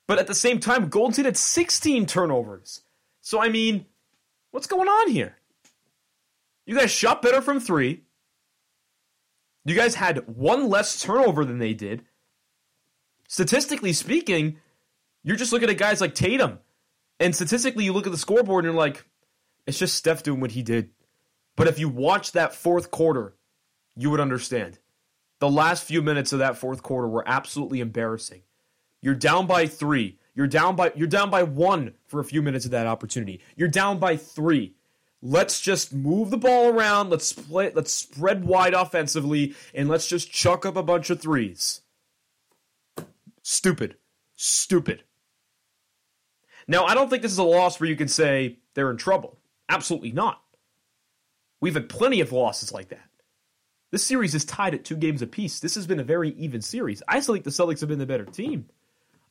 But 0.08 0.20
at 0.20 0.28
the 0.28 0.36
same 0.36 0.60
time, 0.60 0.90
Golden 0.90 1.14
State 1.14 1.26
had 1.26 1.38
16 1.38 2.06
turnovers. 2.06 2.82
So, 3.22 3.42
I 3.42 3.50
mean, 3.50 3.86
what's 4.52 4.68
going 4.68 4.88
on 4.88 5.10
here? 5.10 5.38
You 6.66 6.78
guys 6.78 6.92
shot 6.92 7.22
better 7.22 7.42
from 7.42 7.60
three. 7.60 8.04
You 9.64 9.76
guys 9.76 9.96
had 9.96 10.28
one 10.28 10.70
less 10.70 11.02
turnover 11.02 11.44
than 11.44 11.58
they 11.58 11.74
did. 11.74 12.04
Statistically 13.28 13.94
speaking, 13.94 14.58
you're 15.24 15.36
just 15.36 15.52
looking 15.52 15.70
at 15.70 15.78
guys 15.78 16.02
like 16.02 16.16
Tatum. 16.16 16.60
And 17.20 17.36
statistically, 17.36 17.86
you 17.86 17.94
look 17.94 18.06
at 18.06 18.12
the 18.12 18.18
scoreboard 18.18 18.66
and 18.66 18.74
you're 18.74 18.80
like, 18.80 19.06
it's 19.66 19.80
just 19.80 19.96
Steph 19.96 20.24
doing 20.24 20.40
what 20.40 20.52
he 20.52 20.62
did. 20.62 20.90
But 21.56 21.68
if 21.68 21.80
you 21.80 21.90
watch 21.90 22.34
that 22.34 22.54
fourth 22.54 22.92
quarter, 22.92 23.36
you 23.96 24.10
would 24.10 24.20
understand. 24.20 24.80
The 25.40 25.50
last 25.50 25.84
few 25.86 26.02
minutes 26.02 26.34
of 26.34 26.40
that 26.40 26.58
fourth 26.58 26.84
quarter 26.84 27.08
were 27.08 27.24
absolutely 27.28 27.80
embarrassing. 27.80 28.44
You're 29.02 29.16
down 29.16 29.48
by 29.48 29.68
three. 29.68 30.18
You're 30.34 30.48
down 30.48 30.76
by 30.76 30.92
you're 30.96 31.08
down 31.08 31.30
by 31.30 31.44
one 31.44 31.94
for 32.08 32.20
a 32.20 32.26
few 32.26 32.42
minutes 32.42 32.66
of 32.66 32.72
that 32.72 32.88
opportunity. 32.88 33.42
You're 33.56 33.70
down 33.70 34.00
by 34.00 34.18
three. 34.18 34.76
Let's 35.22 35.62
just 35.62 35.94
move 35.94 36.30
the 36.30 36.38
ball 36.38 36.70
around. 36.70 37.10
Let's 37.10 37.26
split. 37.26 37.76
Let's 37.76 37.94
spread 37.94 38.46
wide 38.46 38.74
offensively, 38.74 39.56
and 39.74 39.88
let's 39.88 40.08
just 40.08 40.32
chuck 40.32 40.66
up 40.66 40.76
a 40.76 40.84
bunch 40.84 41.10
of 41.10 41.22
threes. 41.22 41.82
Stupid, 43.48 43.98
stupid. 44.36 45.04
Now, 46.68 46.86
I 46.86 46.96
don't 46.96 47.12
think 47.12 47.22
this 47.22 47.32
is 47.32 47.38
a 47.38 47.44
loss 47.44 47.80
where 47.80 47.88
you 47.88 47.96
can 47.96 48.08
say 48.08 48.58
they're 48.74 48.90
in 48.90 48.98
trouble. 48.98 49.38
Absolutely 49.70 50.12
not. 50.12 50.42
We've 51.62 51.76
had 51.76 51.88
plenty 51.88 52.22
of 52.22 52.32
losses 52.32 52.72
like 52.72 52.90
that. 52.90 53.08
This 53.92 54.04
series 54.04 54.34
is 54.34 54.46
tied 54.46 54.74
at 54.74 54.84
two 54.84 54.98
games 54.98 55.22
apiece. 55.22 55.60
This 55.60 55.76
has 55.76 55.86
been 55.86 56.00
a 56.00 56.04
very 56.04 56.32
even 56.32 56.60
series. 56.60 57.04
I 57.08 57.20
still 57.20 57.36
think 57.36 57.46
the 57.46 57.52
Celtics 57.52 57.82
have 57.82 57.90
been 57.90 58.00
the 58.00 58.08
better 58.08 58.26
team. 58.26 58.66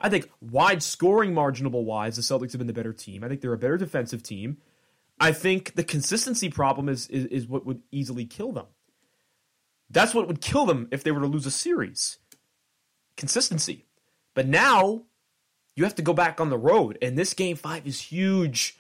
I 0.01 0.09
think 0.11 0.31
wide 0.41 0.85
scoring 0.85 1.35
marginable 1.35 1.85
wise, 1.85 2.15
the 2.15 2.23
Celtics 2.23 2.53
have 2.53 2.61
been 2.61 2.69
the 2.69 2.73
better 2.73 2.93
team. 2.93 3.25
I 3.25 3.29
think 3.29 3.41
they're 3.41 3.53
a 3.53 3.59
better 3.59 3.79
defensive 3.79 4.23
team. 4.23 4.59
I 5.19 5.33
think 5.33 5.75
the 5.75 5.83
consistency 5.83 6.51
problem 6.51 6.89
is, 6.89 7.09
is, 7.09 7.25
is 7.27 7.49
what 7.49 7.67
would 7.67 7.83
easily 7.91 8.27
kill 8.27 8.53
them. 8.53 8.67
That's 9.91 10.15
what 10.15 10.29
would 10.29 10.41
kill 10.41 10.67
them 10.67 10.87
if 10.93 11.03
they 11.03 11.11
were 11.11 11.21
to 11.21 11.27
lose 11.27 11.47
a 11.47 11.51
series. 11.51 12.19
Consistency. 13.17 13.84
But 14.35 14.47
now 14.47 15.03
you 15.77 15.85
have 15.85 15.95
to 15.97 16.03
go 16.03 16.13
back 16.13 16.41
on 16.41 16.51
the 16.51 16.59
road, 16.59 16.99
and 17.01 17.17
this 17.17 17.35
game 17.35 17.57
five 17.57 17.87
is 17.87 18.01
huge. 18.01 18.79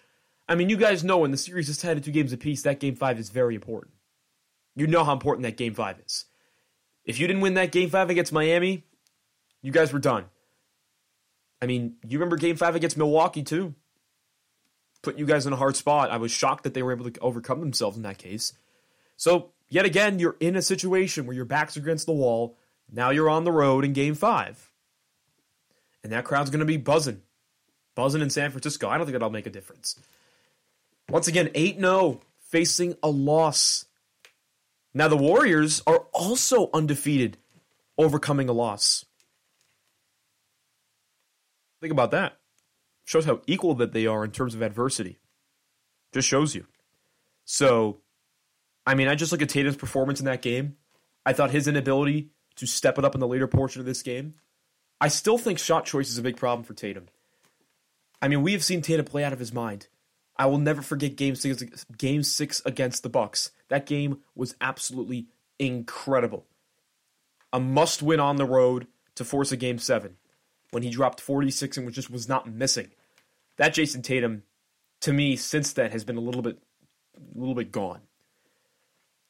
I 0.48 0.54
mean, 0.54 0.68
you 0.68 0.76
guys 0.76 1.02
know 1.02 1.18
when 1.18 1.30
the 1.30 1.36
series 1.36 1.68
is 1.68 1.78
tied 1.78 1.96
at 1.96 2.04
two 2.04 2.10
games 2.10 2.32
apiece, 2.32 2.62
that 2.62 2.80
game 2.80 2.96
five 2.96 3.18
is 3.18 3.30
very 3.30 3.54
important. 3.54 3.94
You 4.76 4.86
know 4.86 5.04
how 5.04 5.12
important 5.12 5.44
that 5.44 5.56
game 5.56 5.74
five 5.74 6.00
is. 6.04 6.26
If 7.04 7.18
you 7.18 7.26
didn't 7.26 7.42
win 7.42 7.54
that 7.54 7.72
game 7.72 7.90
five 7.90 8.10
against 8.10 8.32
Miami, 8.32 8.84
you 9.62 9.72
guys 9.72 9.92
were 9.92 9.98
done. 9.98 10.26
I 11.62 11.66
mean, 11.66 11.96
you 12.06 12.18
remember 12.18 12.36
game 12.36 12.56
five 12.56 12.74
against 12.74 12.98
Milwaukee 12.98 13.42
too. 13.42 13.74
Put 15.02 15.18
you 15.18 15.26
guys 15.26 15.46
in 15.46 15.52
a 15.52 15.56
hard 15.56 15.76
spot. 15.76 16.10
I 16.10 16.16
was 16.16 16.30
shocked 16.30 16.64
that 16.64 16.74
they 16.74 16.82
were 16.82 16.92
able 16.92 17.10
to 17.10 17.20
overcome 17.20 17.60
themselves 17.60 17.96
in 17.96 18.02
that 18.02 18.18
case. 18.18 18.52
So, 19.16 19.52
yet 19.68 19.84
again, 19.84 20.18
you're 20.18 20.36
in 20.40 20.56
a 20.56 20.62
situation 20.62 21.26
where 21.26 21.36
your 21.36 21.44
back's 21.44 21.76
are 21.76 21.80
against 21.80 22.06
the 22.06 22.12
wall. 22.12 22.58
Now 22.90 23.10
you're 23.10 23.30
on 23.30 23.44
the 23.44 23.52
road 23.52 23.84
in 23.84 23.92
game 23.92 24.14
five. 24.14 24.72
And 26.04 26.12
that 26.12 26.24
crowd's 26.24 26.50
going 26.50 26.60
to 26.60 26.66
be 26.66 26.76
buzzing. 26.76 27.22
Buzzing 27.96 28.20
in 28.20 28.30
San 28.30 28.50
Francisco. 28.50 28.88
I 28.88 28.98
don't 28.98 29.06
think 29.06 29.14
that'll 29.14 29.30
make 29.30 29.46
a 29.46 29.50
difference. 29.50 29.98
Once 31.08 31.28
again, 31.28 31.50
8 31.54 31.80
0, 31.80 32.20
facing 32.40 32.94
a 33.02 33.08
loss. 33.08 33.86
Now, 34.92 35.08
the 35.08 35.16
Warriors 35.16 35.82
are 35.86 36.06
also 36.12 36.70
undefeated, 36.72 37.38
overcoming 37.98 38.48
a 38.48 38.52
loss. 38.52 39.04
Think 41.80 41.92
about 41.92 42.12
that. 42.12 42.38
Shows 43.04 43.24
how 43.24 43.40
equal 43.46 43.74
that 43.74 43.92
they 43.92 44.06
are 44.06 44.24
in 44.24 44.30
terms 44.30 44.54
of 44.54 44.62
adversity. 44.62 45.18
Just 46.12 46.28
shows 46.28 46.54
you. 46.54 46.66
So, 47.44 48.00
I 48.86 48.94
mean, 48.94 49.08
I 49.08 49.14
just 49.14 49.32
look 49.32 49.42
at 49.42 49.48
Tatum's 49.48 49.76
performance 49.76 50.20
in 50.20 50.26
that 50.26 50.42
game. 50.42 50.76
I 51.26 51.32
thought 51.32 51.50
his 51.50 51.66
inability 51.66 52.30
to 52.56 52.66
step 52.66 52.98
it 52.98 53.04
up 53.04 53.14
in 53.14 53.20
the 53.20 53.28
later 53.28 53.46
portion 53.46 53.80
of 53.80 53.86
this 53.86 54.02
game. 54.02 54.34
I 55.04 55.08
still 55.08 55.36
think 55.36 55.58
shot 55.58 55.84
choice 55.84 56.08
is 56.08 56.16
a 56.16 56.22
big 56.22 56.38
problem 56.38 56.64
for 56.64 56.72
Tatum. 56.72 57.08
I 58.22 58.28
mean, 58.28 58.40
we 58.40 58.52
have 58.52 58.64
seen 58.64 58.80
Tatum 58.80 59.04
play 59.04 59.22
out 59.22 59.34
of 59.34 59.38
his 59.38 59.52
mind. 59.52 59.88
I 60.38 60.46
will 60.46 60.56
never 60.56 60.80
forget 60.80 61.14
game 61.14 61.34
six, 61.34 61.84
game 61.98 62.22
six 62.22 62.62
against 62.64 63.02
the 63.02 63.10
Bucks. 63.10 63.50
That 63.68 63.84
game 63.84 64.20
was 64.34 64.54
absolutely 64.62 65.26
incredible. 65.58 66.46
A 67.52 67.60
must 67.60 68.02
win 68.02 68.18
on 68.18 68.36
the 68.36 68.46
road 68.46 68.86
to 69.16 69.26
force 69.26 69.52
a 69.52 69.58
game 69.58 69.76
seven 69.76 70.16
when 70.70 70.82
he 70.82 70.88
dropped 70.88 71.20
46 71.20 71.76
and 71.76 71.92
just 71.92 72.10
was 72.10 72.26
not 72.26 72.50
missing. 72.50 72.90
That 73.58 73.74
Jayson 73.74 74.00
Tatum, 74.00 74.44
to 75.02 75.12
me, 75.12 75.36
since 75.36 75.74
then 75.74 75.90
has 75.90 76.04
been 76.04 76.16
a 76.16 76.20
little 76.20 76.40
bit 76.40 76.62
a 77.14 77.38
little 77.38 77.54
bit 77.54 77.72
gone. 77.72 78.00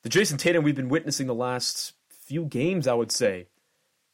The 0.02 0.09
Jayson 0.09 0.38
Tatum 0.38 0.62
we've 0.62 0.76
been 0.76 0.88
witnessing 0.88 1.26
the 1.26 1.35
last 1.35 1.95
few 2.09 2.45
games, 2.45 2.87
I 2.87 2.95
would 2.95 3.11
say, 3.11 3.49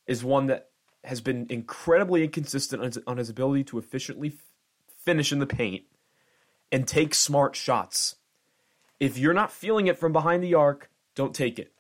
is 0.07 0.25
one 0.25 0.47
that 0.47 0.70
has 1.05 1.21
been 1.21 1.47
incredibly 1.49 2.25
inconsistent 2.25 2.83
on 2.83 2.87
his, 2.87 2.99
on 3.07 3.17
his 3.17 3.31
ability 3.31 3.65
to 3.65 3.79
efficiently 3.79 4.29
f- 4.29 4.45
finish 5.05 5.33
in 5.33 5.39
the 5.39 5.47
paint 5.47 5.85
and 6.71 6.87
take 6.87 7.15
smart 7.15 7.57
shots. 7.57 8.17
If 8.99 9.17
you're 9.17 9.35
not 9.35 9.51
feeling 9.51 9.87
it 9.87 9.99
from 9.99 10.13
behind 10.13 10.43
the 10.43 10.55
arc, 10.55 10.91
don't 11.15 11.35
take 11.35 11.59
it. 11.59 11.73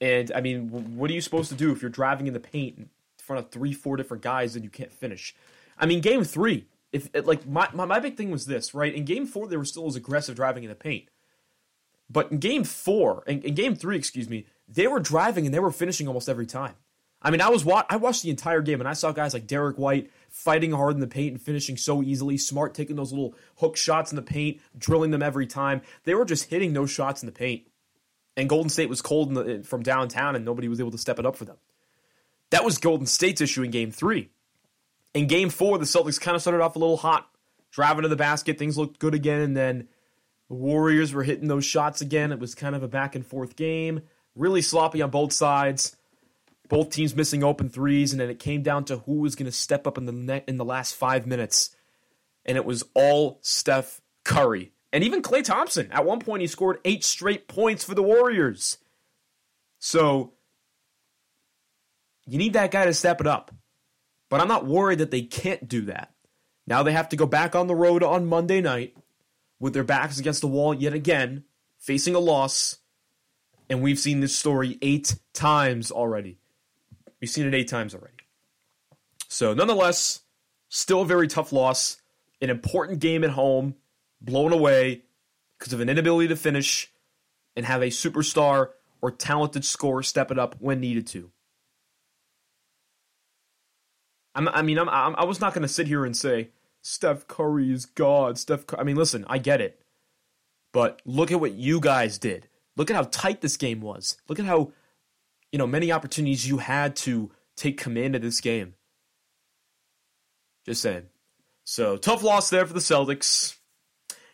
And 0.00 0.32
I 0.34 0.40
mean, 0.40 0.96
what 0.96 1.10
are 1.10 1.14
you 1.14 1.20
supposed 1.20 1.50
to 1.50 1.54
do 1.54 1.70
if 1.70 1.82
you're 1.82 1.90
driving 1.90 2.26
in 2.26 2.32
the 2.32 2.40
paint 2.40 2.78
in 2.78 2.88
front 3.18 3.44
of 3.44 3.50
three, 3.50 3.74
four 3.74 3.96
different 3.96 4.22
guys 4.22 4.54
and 4.54 4.64
you 4.64 4.70
can't 4.70 4.92
finish? 4.92 5.34
I 5.78 5.86
mean, 5.86 6.00
game 6.00 6.24
three, 6.24 6.66
if 6.92 7.10
like 7.26 7.46
my, 7.46 7.68
my, 7.74 7.84
my 7.84 8.00
big 8.00 8.16
thing 8.16 8.30
was 8.30 8.46
this, 8.46 8.74
right? 8.74 8.94
In 8.94 9.04
game 9.04 9.26
four, 9.26 9.46
they 9.46 9.58
were 9.58 9.64
still 9.64 9.86
as 9.86 9.96
aggressive 9.96 10.34
driving 10.34 10.64
in 10.64 10.70
the 10.70 10.74
paint. 10.74 11.08
But 12.08 12.32
in 12.32 12.38
game 12.38 12.64
four, 12.64 13.22
in, 13.26 13.42
in 13.42 13.54
game 13.54 13.76
three, 13.76 13.96
excuse 13.96 14.28
me, 14.28 14.46
they 14.66 14.86
were 14.86 14.98
driving 14.98 15.44
and 15.44 15.54
they 15.54 15.60
were 15.60 15.70
finishing 15.70 16.08
almost 16.08 16.28
every 16.28 16.46
time. 16.46 16.74
I 17.22 17.30
mean, 17.30 17.40
I 17.40 17.50
was 17.50 17.64
wa- 17.64 17.84
I 17.88 17.96
watched 17.96 18.22
the 18.22 18.30
entire 18.30 18.62
game 18.62 18.80
and 18.80 18.88
I 18.88 18.94
saw 18.94 19.12
guys 19.12 19.34
like 19.34 19.46
Derrick 19.46 19.76
White 19.76 20.10
fighting 20.30 20.72
hard 20.72 20.94
in 20.94 21.00
the 21.00 21.06
paint 21.06 21.32
and 21.32 21.42
finishing 21.42 21.76
so 21.76 22.02
easily. 22.02 22.38
Smart 22.38 22.72
taking 22.74 22.96
those 22.96 23.12
little 23.12 23.34
hook 23.56 23.76
shots 23.76 24.10
in 24.10 24.16
the 24.16 24.22
paint, 24.22 24.60
drilling 24.78 25.10
them 25.10 25.22
every 25.22 25.46
time. 25.46 25.82
They 26.04 26.14
were 26.14 26.24
just 26.24 26.48
hitting 26.48 26.72
those 26.72 26.90
shots 26.90 27.22
in 27.22 27.26
the 27.26 27.32
paint. 27.32 27.64
And 28.36 28.48
Golden 28.48 28.70
State 28.70 28.88
was 28.88 29.02
cold 29.02 29.34
the, 29.34 29.62
from 29.64 29.82
downtown 29.82 30.34
and 30.34 30.44
nobody 30.44 30.68
was 30.68 30.80
able 30.80 30.92
to 30.92 30.98
step 30.98 31.18
it 31.18 31.26
up 31.26 31.36
for 31.36 31.44
them. 31.44 31.56
That 32.50 32.64
was 32.64 32.78
Golden 32.78 33.06
State's 33.06 33.40
issue 33.40 33.62
in 33.62 33.70
game 33.70 33.90
three. 33.90 34.30
In 35.12 35.26
game 35.26 35.50
four, 35.50 35.76
the 35.76 35.84
Celtics 35.84 36.20
kind 36.20 36.36
of 36.36 36.40
started 36.40 36.62
off 36.62 36.76
a 36.76 36.78
little 36.78 36.96
hot, 36.96 37.28
driving 37.70 38.02
to 38.02 38.08
the 38.08 38.16
basket. 38.16 38.58
Things 38.58 38.78
looked 38.78 38.98
good 38.98 39.14
again. 39.14 39.40
And 39.42 39.56
then 39.56 39.88
the 40.48 40.54
Warriors 40.54 41.12
were 41.12 41.24
hitting 41.24 41.48
those 41.48 41.66
shots 41.66 42.00
again. 42.00 42.32
It 42.32 42.38
was 42.38 42.54
kind 42.54 42.74
of 42.74 42.82
a 42.82 42.88
back 42.88 43.14
and 43.14 43.26
forth 43.26 43.56
game. 43.56 44.02
Really 44.34 44.62
sloppy 44.62 45.02
on 45.02 45.10
both 45.10 45.32
sides 45.32 45.96
both 46.70 46.90
teams 46.90 47.14
missing 47.14 47.44
open 47.44 47.68
threes, 47.68 48.12
and 48.12 48.20
then 48.20 48.30
it 48.30 48.38
came 48.38 48.62
down 48.62 48.86
to 48.86 48.98
who 48.98 49.16
was 49.16 49.34
going 49.34 49.50
to 49.50 49.52
step 49.52 49.86
up 49.86 49.98
in 49.98 50.06
the 50.06 50.12
net 50.12 50.44
in 50.48 50.56
the 50.56 50.64
last 50.64 50.94
five 50.94 51.26
minutes, 51.26 51.76
and 52.46 52.56
it 52.56 52.64
was 52.64 52.84
all 52.94 53.40
Steph 53.42 54.00
Curry 54.24 54.72
and 54.92 55.04
even 55.04 55.20
Klay 55.20 55.44
Thompson. 55.44 55.90
At 55.92 56.06
one 56.06 56.20
point, 56.20 56.40
he 56.40 56.46
scored 56.46 56.78
eight 56.84 57.04
straight 57.04 57.48
points 57.48 57.84
for 57.84 57.94
the 57.94 58.02
Warriors. 58.02 58.78
So 59.80 60.32
you 62.26 62.38
need 62.38 62.52
that 62.52 62.70
guy 62.70 62.84
to 62.84 62.94
step 62.94 63.20
it 63.20 63.26
up, 63.26 63.50
but 64.28 64.40
I'm 64.40 64.48
not 64.48 64.66
worried 64.66 64.98
that 64.98 65.10
they 65.10 65.22
can't 65.22 65.68
do 65.68 65.82
that. 65.82 66.14
Now 66.66 66.82
they 66.82 66.92
have 66.92 67.08
to 67.08 67.16
go 67.16 67.26
back 67.26 67.56
on 67.56 67.66
the 67.66 67.74
road 67.74 68.02
on 68.02 68.26
Monday 68.26 68.60
night 68.60 68.96
with 69.58 69.74
their 69.74 69.84
backs 69.84 70.18
against 70.18 70.40
the 70.40 70.46
wall 70.46 70.72
yet 70.72 70.94
again, 70.94 71.44
facing 71.78 72.14
a 72.14 72.20
loss. 72.20 72.78
And 73.68 73.82
we've 73.82 73.98
seen 73.98 74.20
this 74.20 74.36
story 74.36 74.78
eight 74.82 75.16
times 75.32 75.90
already. 75.90 76.38
We've 77.20 77.30
seen 77.30 77.46
it 77.46 77.54
eight 77.54 77.68
times 77.68 77.94
already. 77.94 78.14
So, 79.28 79.54
nonetheless, 79.54 80.20
still 80.68 81.02
a 81.02 81.06
very 81.06 81.28
tough 81.28 81.52
loss. 81.52 81.98
An 82.40 82.50
important 82.50 83.00
game 83.00 83.22
at 83.22 83.30
home, 83.30 83.74
blown 84.20 84.52
away 84.52 85.02
because 85.58 85.72
of 85.72 85.80
an 85.80 85.88
inability 85.88 86.28
to 86.28 86.36
finish 86.36 86.90
and 87.54 87.66
have 87.66 87.82
a 87.82 87.86
superstar 87.86 88.70
or 89.02 89.10
talented 89.10 89.64
scorer 89.64 90.02
step 90.02 90.30
it 90.30 90.38
up 90.38 90.56
when 90.58 90.80
needed 90.80 91.06
to. 91.08 91.30
I'm, 94.34 94.48
i 94.48 94.62
mean, 94.62 94.78
I'm, 94.78 94.88
I'm, 94.88 95.16
i 95.16 95.24
was 95.24 95.40
not 95.40 95.54
going 95.54 95.62
to 95.62 95.68
sit 95.68 95.86
here 95.86 96.04
and 96.04 96.16
say 96.16 96.50
Steph 96.82 97.26
Curry 97.26 97.70
is 97.70 97.84
God. 97.86 98.38
Steph. 98.38 98.64
I 98.78 98.84
mean, 98.84 98.96
listen, 98.96 99.24
I 99.28 99.38
get 99.38 99.60
it, 99.60 99.82
but 100.72 101.02
look 101.04 101.30
at 101.30 101.40
what 101.40 101.52
you 101.52 101.80
guys 101.80 102.18
did. 102.18 102.48
Look 102.76 102.90
at 102.90 102.96
how 102.96 103.08
tight 103.10 103.40
this 103.40 103.56
game 103.56 103.80
was. 103.80 104.16
Look 104.28 104.38
at 104.38 104.46
how, 104.46 104.72
you 105.52 105.58
know, 105.58 105.66
many 105.66 105.92
opportunities 105.92 106.48
you 106.48 106.58
had 106.58 106.96
to 106.96 107.30
take 107.56 107.78
command 107.78 108.14
of 108.14 108.22
this 108.22 108.40
game. 108.40 108.74
Just 110.64 110.82
saying. 110.82 111.06
So 111.64 111.96
tough 111.96 112.22
loss 112.22 112.50
there 112.50 112.66
for 112.66 112.72
the 112.72 112.80
Celtics. 112.80 113.56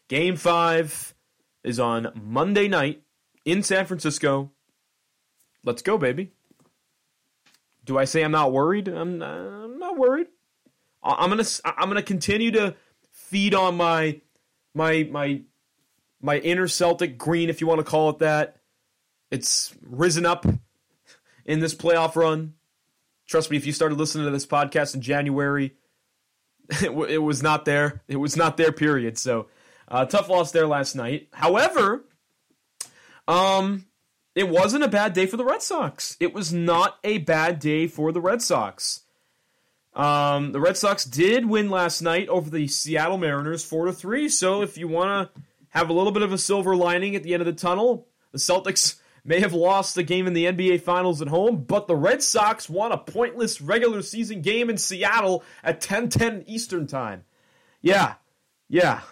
Game 0.09 0.37
five 0.37 1.15
is 1.65 1.81
on 1.81 2.13
Monday 2.15 2.69
night 2.69 3.03
in 3.45 3.63
San 3.63 3.87
Francisco. 3.87 4.53
Let's 5.65 5.83
go, 5.83 5.99
baby. 5.99 6.31
Do 7.85 7.99
I 7.99 8.05
say 8.05 8.23
I'm 8.23 8.33
not 8.33 8.53
worried? 8.53 8.89
I'm 8.89 9.19
not, 9.19 9.37
I'm 9.37 9.79
not 9.79 9.97
worried. 9.97 10.29
I'm 11.03 11.31
gonna 11.31 11.45
I'm 11.65 11.89
gonna 11.89 12.03
continue 12.03 12.51
to 12.53 12.75
feed 13.13 13.55
on 13.55 13.77
my 13.77 14.21
my 14.75 15.05
my 15.11 15.43
my 16.21 16.39
inner 16.39 16.69
Celtic 16.69 17.17
green, 17.19 17.49
if 17.49 17.61
you 17.61 17.67
want 17.67 17.79
to 17.79 17.85
call 17.85 18.11
it 18.11 18.19
that. 18.19 18.57
It's 19.31 19.75
risen 19.83 20.27
up 20.27 20.47
in 21.47 21.61
this 21.61 21.75
playoff 21.75 22.17
run. 22.17 22.53
Trust 23.27 23.51
me, 23.51 23.57
if 23.57 23.65
you 23.65 23.73
started 23.73 23.99
listening 23.99 24.27
to 24.27 24.31
this 24.31 24.47
podcast 24.47 24.95
in 24.95 25.01
January, 25.01 25.75
it, 26.71 26.87
w- 26.87 27.09
it 27.09 27.23
was 27.23 27.43
not 27.43 27.65
there. 27.65 28.03
It 28.09 28.17
was 28.17 28.37
not 28.37 28.57
there. 28.57 28.73
Period. 28.73 29.17
So 29.17 29.47
uh, 29.89 30.05
tough 30.05 30.29
loss 30.29 30.53
there 30.53 30.67
last 30.67 30.95
night. 30.95 31.29
However, 31.33 32.05
um, 33.27 33.87
it 34.35 34.49
wasn't 34.49 34.85
a 34.85 34.89
bad 34.89 35.13
day 35.15 35.27
for 35.27 35.37
the 35.37 35.45
Red 35.45 35.63
Sox. 35.63 36.17
It 36.21 36.35
was 36.35 36.53
not 36.53 36.99
a 37.03 37.19
bad 37.19 37.59
day 37.59 37.87
for 37.87 38.13
the 38.13 38.21
Red 38.21 38.43
Sox. 38.43 39.01
Um, 39.95 40.53
the 40.53 40.61
Red 40.61 40.77
Sox 40.77 41.05
did 41.05 41.47
win 41.47 41.71
last 41.71 42.03
night 42.03 42.29
over 42.29 42.51
the 42.51 42.69
Seattle 42.69 43.17
Mariners, 43.17 43.65
four 43.65 43.87
to 43.87 43.93
three. 43.93 44.29
So 44.29 44.61
if 44.61 44.77
you 44.77 44.89
want 44.89 45.33
to 45.35 45.43
have 45.71 45.89
a 45.89 45.95
little 45.95 46.13
bit 46.13 46.23
of 46.23 46.33
a 46.33 46.39
silver 46.39 46.77
lining 46.77 47.17
at 47.17 47.23
the 47.23 47.33
end 47.33 47.41
of 47.41 47.47
the 47.47 47.55
tunnel, 47.55 48.07
the 48.33 48.39
Celtics 48.39 48.97
may 49.27 49.41
have 49.41 49.53
lost 49.53 49.95
the 49.95 50.03
game 50.03 50.27
in 50.27 50.33
the 50.33 50.47
NBA 50.47 50.81
Finals 50.81 51.21
at 51.21 51.29
home, 51.29 51.65
but 51.65 51.87
the 51.87 51.97
Red 51.97 52.23
Sox 52.23 52.69
won 52.69 52.93
a 52.93 52.99
pointless 52.99 53.61
regular 53.61 54.03
season 54.03 54.41
game 54.41 54.71
in 54.71 54.79
Seattle 54.79 55.43
at 55.63 55.81
10:10 55.81 56.45
Eastern 56.47 56.87
Time. 56.87 57.25
Yeah, 57.83 58.15
yeah. 58.69 59.03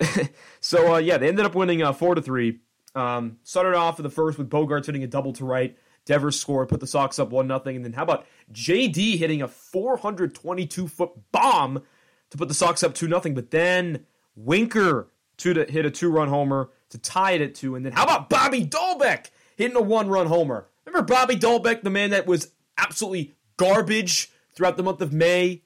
so 0.60 0.94
uh, 0.94 0.98
yeah, 0.98 1.18
they 1.18 1.28
ended 1.28 1.44
up 1.44 1.54
winning 1.54 1.82
uh, 1.82 1.92
four 1.92 2.14
to 2.14 2.22
three. 2.22 2.60
Um, 2.94 3.38
started 3.42 3.74
off 3.74 3.98
in 3.98 4.02
the 4.02 4.10
first 4.10 4.38
with 4.38 4.50
Bogaerts 4.50 4.86
hitting 4.86 5.02
a 5.02 5.06
double 5.06 5.32
to 5.34 5.44
right. 5.44 5.76
Devers 6.04 6.38
scored, 6.38 6.68
put 6.68 6.80
the 6.80 6.86
Sox 6.86 7.18
up 7.18 7.30
one 7.30 7.46
nothing, 7.46 7.76
and 7.76 7.84
then 7.84 7.92
how 7.92 8.02
about 8.02 8.26
JD 8.52 9.18
hitting 9.18 9.40
a 9.40 9.48
422 9.48 10.88
foot 10.88 11.10
bomb 11.30 11.82
to 12.30 12.36
put 12.36 12.48
the 12.48 12.54
Sox 12.54 12.82
up 12.82 12.94
two 12.94 13.06
nothing? 13.06 13.34
But 13.34 13.50
then 13.50 14.04
Winker 14.34 15.08
to 15.38 15.64
hit 15.64 15.86
a 15.86 15.90
two 15.90 16.10
run 16.10 16.28
homer 16.28 16.70
to 16.92 16.98
tie 16.98 17.32
it 17.32 17.40
at 17.40 17.54
two, 17.54 17.74
and 17.74 17.84
then 17.84 17.92
how 17.92 18.04
about 18.04 18.30
Bobby 18.30 18.64
Dalbec 18.64 19.30
hitting 19.56 19.76
a 19.76 19.82
one 19.82 20.08
run 20.08 20.26
homer? 20.26 20.68
Remember 20.86 21.06
Bobby 21.06 21.36
Dalbec, 21.36 21.82
the 21.82 21.90
man 21.90 22.10
that 22.10 22.26
was 22.26 22.52
absolutely 22.78 23.34
garbage 23.56 24.30
throughout 24.54 24.76
the 24.76 24.82
month 24.82 25.00
of 25.00 25.12
May 25.12 25.62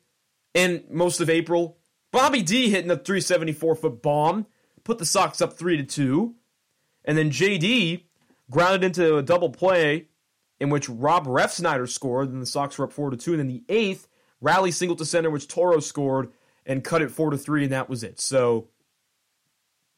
and 0.54 0.84
most 0.90 1.20
of 1.20 1.30
April. 1.30 1.78
Bobby 2.12 2.42
D 2.42 2.70
hitting 2.70 2.90
a 2.90 2.96
374 2.96 3.74
foot 3.74 4.02
bomb, 4.02 4.46
put 4.84 4.98
the 4.98 5.04
Sox 5.04 5.40
up 5.40 5.52
three 5.54 5.76
to 5.76 5.84
two. 5.84 6.34
And 7.04 7.16
then 7.16 7.30
JD 7.30 8.02
grounded 8.50 8.84
into 8.84 9.16
a 9.16 9.22
double 9.22 9.50
play 9.50 10.08
in 10.58 10.70
which 10.70 10.88
Rob 10.88 11.26
Refsnyder 11.26 11.88
scored, 11.88 12.30
and 12.30 12.40
the 12.40 12.46
Sox 12.46 12.78
were 12.78 12.86
up 12.86 12.92
four 12.92 13.10
to 13.10 13.16
two. 13.16 13.32
And 13.32 13.40
then 13.40 13.48
the 13.48 13.64
eighth, 13.68 14.08
rally 14.40 14.70
single 14.70 14.96
to 14.96 15.04
center, 15.04 15.30
which 15.30 15.48
Toro 15.48 15.80
scored 15.80 16.30
and 16.64 16.82
cut 16.82 17.02
it 17.02 17.10
four 17.10 17.30
to 17.30 17.38
three, 17.38 17.64
and 17.64 17.72
that 17.72 17.88
was 17.88 18.02
it. 18.02 18.20
So 18.20 18.68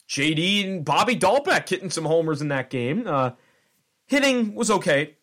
JD 0.08 0.64
and 0.64 0.84
Bobby 0.84 1.16
Dalbec 1.16 1.68
hitting 1.68 1.90
some 1.90 2.04
homers 2.04 2.40
in 2.40 2.48
that 2.48 2.70
game. 2.70 3.06
Uh, 3.06 3.32
hitting 4.06 4.54
was 4.54 4.70
okay. 4.70 5.16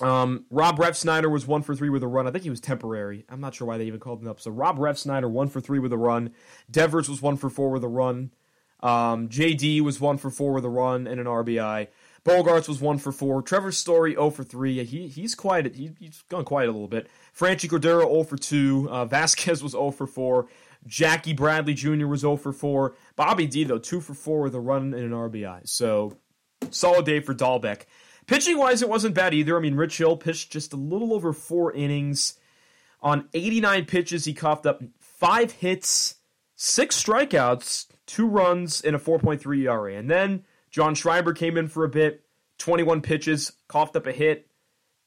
Um, 0.00 0.44
Rob 0.50 0.78
Refsnyder 0.78 1.30
was 1.30 1.46
one 1.46 1.62
for 1.62 1.74
three 1.74 1.88
with 1.88 2.02
a 2.02 2.08
run. 2.08 2.26
I 2.26 2.30
think 2.30 2.44
he 2.44 2.50
was 2.50 2.60
temporary. 2.60 3.24
I'm 3.28 3.40
not 3.40 3.54
sure 3.54 3.66
why 3.66 3.78
they 3.78 3.86
even 3.86 4.00
called 4.00 4.20
him 4.20 4.28
up. 4.28 4.40
So 4.40 4.50
Rob 4.50 4.78
Refsnyder 4.78 5.30
one 5.30 5.48
for 5.48 5.60
three 5.60 5.78
with 5.78 5.92
a 5.92 5.96
run. 5.96 6.32
Devers 6.70 7.08
was 7.08 7.22
one 7.22 7.36
for 7.36 7.48
four 7.48 7.70
with 7.70 7.84
a 7.84 7.88
run. 7.88 8.32
Um, 8.80 9.28
JD 9.28 9.80
was 9.80 10.00
one 10.00 10.18
for 10.18 10.30
four 10.30 10.52
with 10.52 10.64
a 10.64 10.68
run 10.68 11.06
and 11.06 11.18
an 11.18 11.26
RBI. 11.26 11.88
Bogaerts 12.24 12.68
was 12.68 12.80
one 12.80 12.98
for 12.98 13.12
four. 13.12 13.40
Trevor 13.40 13.72
Story 13.72 14.12
0 14.12 14.30
for 14.30 14.42
three. 14.42 14.82
He 14.84 15.06
he's 15.06 15.34
quiet. 15.34 15.74
He, 15.76 15.92
he's 15.98 16.22
gone 16.28 16.44
quiet 16.44 16.68
a 16.68 16.72
little 16.72 16.88
bit. 16.88 17.08
Franchy 17.36 17.70
Cordero 17.70 18.02
0 18.02 18.24
for 18.24 18.36
two. 18.36 18.88
Uh, 18.90 19.04
Vasquez 19.04 19.62
was 19.62 19.72
0 19.72 19.92
for 19.92 20.06
four. 20.06 20.48
Jackie 20.86 21.32
Bradley 21.32 21.74
Jr. 21.74 22.06
was 22.06 22.20
0 22.20 22.36
for 22.36 22.52
four. 22.52 22.96
Bobby 23.16 23.46
D 23.46 23.64
though 23.64 23.78
two 23.78 24.00
for 24.00 24.14
four 24.14 24.42
with 24.42 24.54
a 24.54 24.60
run 24.60 24.94
and 24.94 25.04
an 25.04 25.10
RBI. 25.10 25.68
So 25.68 26.16
solid 26.70 27.04
day 27.04 27.20
for 27.20 27.34
Dalbec. 27.34 27.82
Pitching 28.26 28.58
wise, 28.58 28.82
it 28.82 28.88
wasn't 28.88 29.14
bad 29.14 29.34
either. 29.34 29.56
I 29.56 29.60
mean, 29.60 29.76
Rich 29.76 29.98
Hill 29.98 30.16
pitched 30.16 30.50
just 30.50 30.72
a 30.72 30.76
little 30.76 31.14
over 31.14 31.32
four 31.32 31.72
innings. 31.72 32.34
On 33.00 33.28
89 33.34 33.84
pitches, 33.84 34.24
he 34.24 34.34
coughed 34.34 34.66
up 34.66 34.82
five 34.98 35.52
hits, 35.52 36.16
six 36.56 37.00
strikeouts, 37.00 37.86
two 38.06 38.26
runs, 38.26 38.80
and 38.80 38.96
a 38.96 38.98
4.3 38.98 39.62
ERA. 39.62 39.94
And 39.94 40.10
then 40.10 40.44
John 40.70 40.96
Schreiber 40.96 41.32
came 41.32 41.56
in 41.56 41.68
for 41.68 41.84
a 41.84 41.88
bit, 41.88 42.24
21 42.58 43.00
pitches, 43.00 43.52
coughed 43.68 43.94
up 43.94 44.06
a 44.06 44.12
hit 44.12 44.48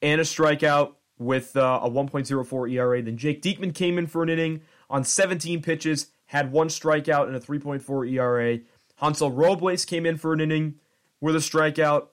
and 0.01 0.21
a 0.21 0.23
strikeout 0.23 0.93
with 1.17 1.57
uh, 1.57 1.81
a 1.83 1.89
1.04 1.89 2.71
ERA. 2.71 3.01
Then 3.01 3.17
Jake 3.17 3.41
Diekman 3.41 3.75
came 3.75 3.97
in 3.97 4.07
for 4.07 4.23
an 4.23 4.29
inning 4.29 4.61
on 4.89 5.03
17 5.03 5.61
pitches, 5.61 6.07
had 6.25 6.51
one 6.51 6.67
strikeout 6.67 7.27
and 7.27 7.35
a 7.35 7.39
3.4 7.39 8.11
ERA. 8.11 8.59
Hansel 8.97 9.31
Robles 9.31 9.85
came 9.85 10.05
in 10.05 10.17
for 10.17 10.33
an 10.33 10.41
inning 10.41 10.75
with 11.21 11.35
a 11.35 11.39
strikeout 11.39 12.07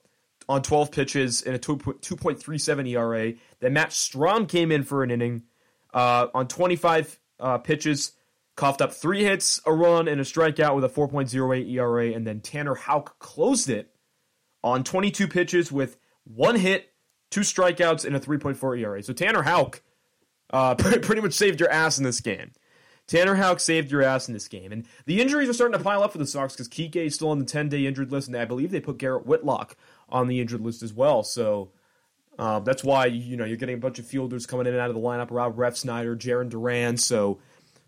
on 0.48 0.62
12 0.62 0.90
pitches 0.90 1.42
and 1.42 1.54
a 1.54 1.58
2.37 1.58 2.88
ERA. 2.88 3.34
Then 3.60 3.72
Matt 3.72 3.90
Strahm 3.90 4.48
came 4.48 4.70
in 4.70 4.84
for 4.84 5.02
an 5.02 5.10
inning 5.10 5.42
uh, 5.92 6.28
on 6.34 6.48
25 6.48 7.18
uh, 7.40 7.58
pitches, 7.58 8.12
coughed 8.54 8.80
up 8.80 8.92
three 8.92 9.24
hits, 9.24 9.60
a 9.66 9.72
run, 9.72 10.08
and 10.08 10.20
a 10.20 10.24
strikeout 10.24 10.74
with 10.74 10.84
a 10.84 10.88
4.08 10.88 11.70
ERA. 11.70 12.12
And 12.12 12.26
then 12.26 12.40
Tanner 12.40 12.74
Houck 12.74 13.18
closed 13.18 13.68
it 13.68 13.94
on 14.62 14.84
22 14.84 15.28
pitches 15.28 15.72
with 15.72 15.96
one 16.24 16.56
hit, 16.56 16.92
two 17.30 17.40
strikeouts, 17.40 18.04
and 18.04 18.16
a 18.16 18.20
3.4 18.20 18.80
ERA. 18.80 19.02
So 19.02 19.12
Tanner 19.12 19.42
Houck 19.42 19.82
uh, 20.50 20.74
pretty 20.74 21.20
much 21.20 21.34
saved 21.34 21.60
your 21.60 21.70
ass 21.70 21.98
in 21.98 22.04
this 22.04 22.20
game. 22.20 22.52
Tanner 23.06 23.36
Houck 23.36 23.60
saved 23.60 23.90
your 23.90 24.02
ass 24.02 24.28
in 24.28 24.34
this 24.34 24.48
game. 24.48 24.72
And 24.72 24.86
the 25.04 25.20
injuries 25.20 25.48
are 25.48 25.52
starting 25.52 25.78
to 25.78 25.84
pile 25.84 26.02
up 26.02 26.12
for 26.12 26.18
the 26.18 26.26
Sox 26.26 26.54
because 26.54 26.68
Kike 26.68 26.96
is 26.96 27.14
still 27.14 27.30
on 27.30 27.38
the 27.38 27.44
10 27.44 27.68
day 27.68 27.86
injured 27.86 28.10
list, 28.10 28.28
and 28.28 28.36
I 28.36 28.44
believe 28.44 28.70
they 28.70 28.80
put 28.80 28.98
Garrett 28.98 29.26
Whitlock 29.26 29.76
on 30.08 30.26
the 30.26 30.40
injured 30.40 30.60
list 30.60 30.82
as 30.82 30.92
well. 30.92 31.22
So 31.22 31.70
uh, 32.38 32.60
that's 32.60 32.84
why 32.84 33.06
you 33.06 33.36
know 33.36 33.44
you're 33.44 33.56
getting 33.56 33.76
a 33.76 33.78
bunch 33.80 33.98
of 33.98 34.06
fielders 34.06 34.46
coming 34.46 34.66
in 34.66 34.74
and 34.74 34.80
out 34.80 34.90
of 34.90 34.96
the 34.96 35.02
lineup. 35.02 35.28
Rob 35.30 35.56
Refsnyder, 35.56 36.16
Jarren 36.16 36.48
Duran. 36.48 36.96
So 36.96 37.38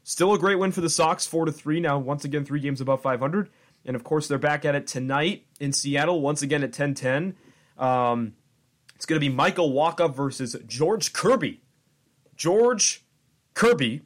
still 0.04 0.33
a 0.35 0.38
great 0.38 0.59
win 0.59 0.72
for 0.72 0.81
the 0.81 0.90
Sox, 0.90 1.26
four 1.26 1.44
to 1.44 1.52
three. 1.52 1.81
Now 1.81 1.98
once 1.98 2.24
again, 2.24 2.44
three 2.44 2.61
games 2.61 2.81
above 2.81 3.02
500, 3.02 3.50
and 3.85 3.96
of 3.96 4.04
course 4.04 4.28
they're 4.28 4.38
back 4.38 4.64
at 4.64 4.74
it 4.74 4.87
tonight 4.87 5.46
in 5.61 5.72
Seattle 5.72 6.20
once 6.20 6.42
again 6.42 6.62
at 6.62 6.72
10-10. 6.72 7.35
Um, 7.76 8.35
it's 8.94 9.07
going 9.07 9.20
to 9.20 9.20
be 9.20 9.33
Michael 9.33 9.70
Wacha 9.72 10.12
versus 10.12 10.57
George 10.66 11.12
Kirby. 11.12 11.61
George 12.35 13.04
Kirby. 13.54 14.02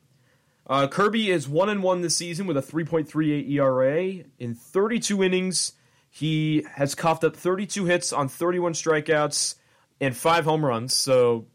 Uh, 0.66 0.86
Kirby 0.86 1.30
is 1.30 1.48
one 1.48 1.68
and 1.68 1.82
one 1.82 2.02
this 2.02 2.16
season 2.16 2.46
with 2.46 2.56
a 2.56 2.62
3.38 2.62 3.50
ERA 3.50 4.24
in 4.38 4.54
32 4.54 5.22
innings. 5.22 5.72
He 6.08 6.64
has 6.74 6.94
coughed 6.94 7.24
up 7.24 7.36
32 7.36 7.84
hits 7.86 8.12
on 8.12 8.28
31 8.28 8.74
strikeouts 8.74 9.56
and 10.00 10.16
five 10.16 10.44
home 10.44 10.64
runs. 10.64 10.94
So 10.94 11.46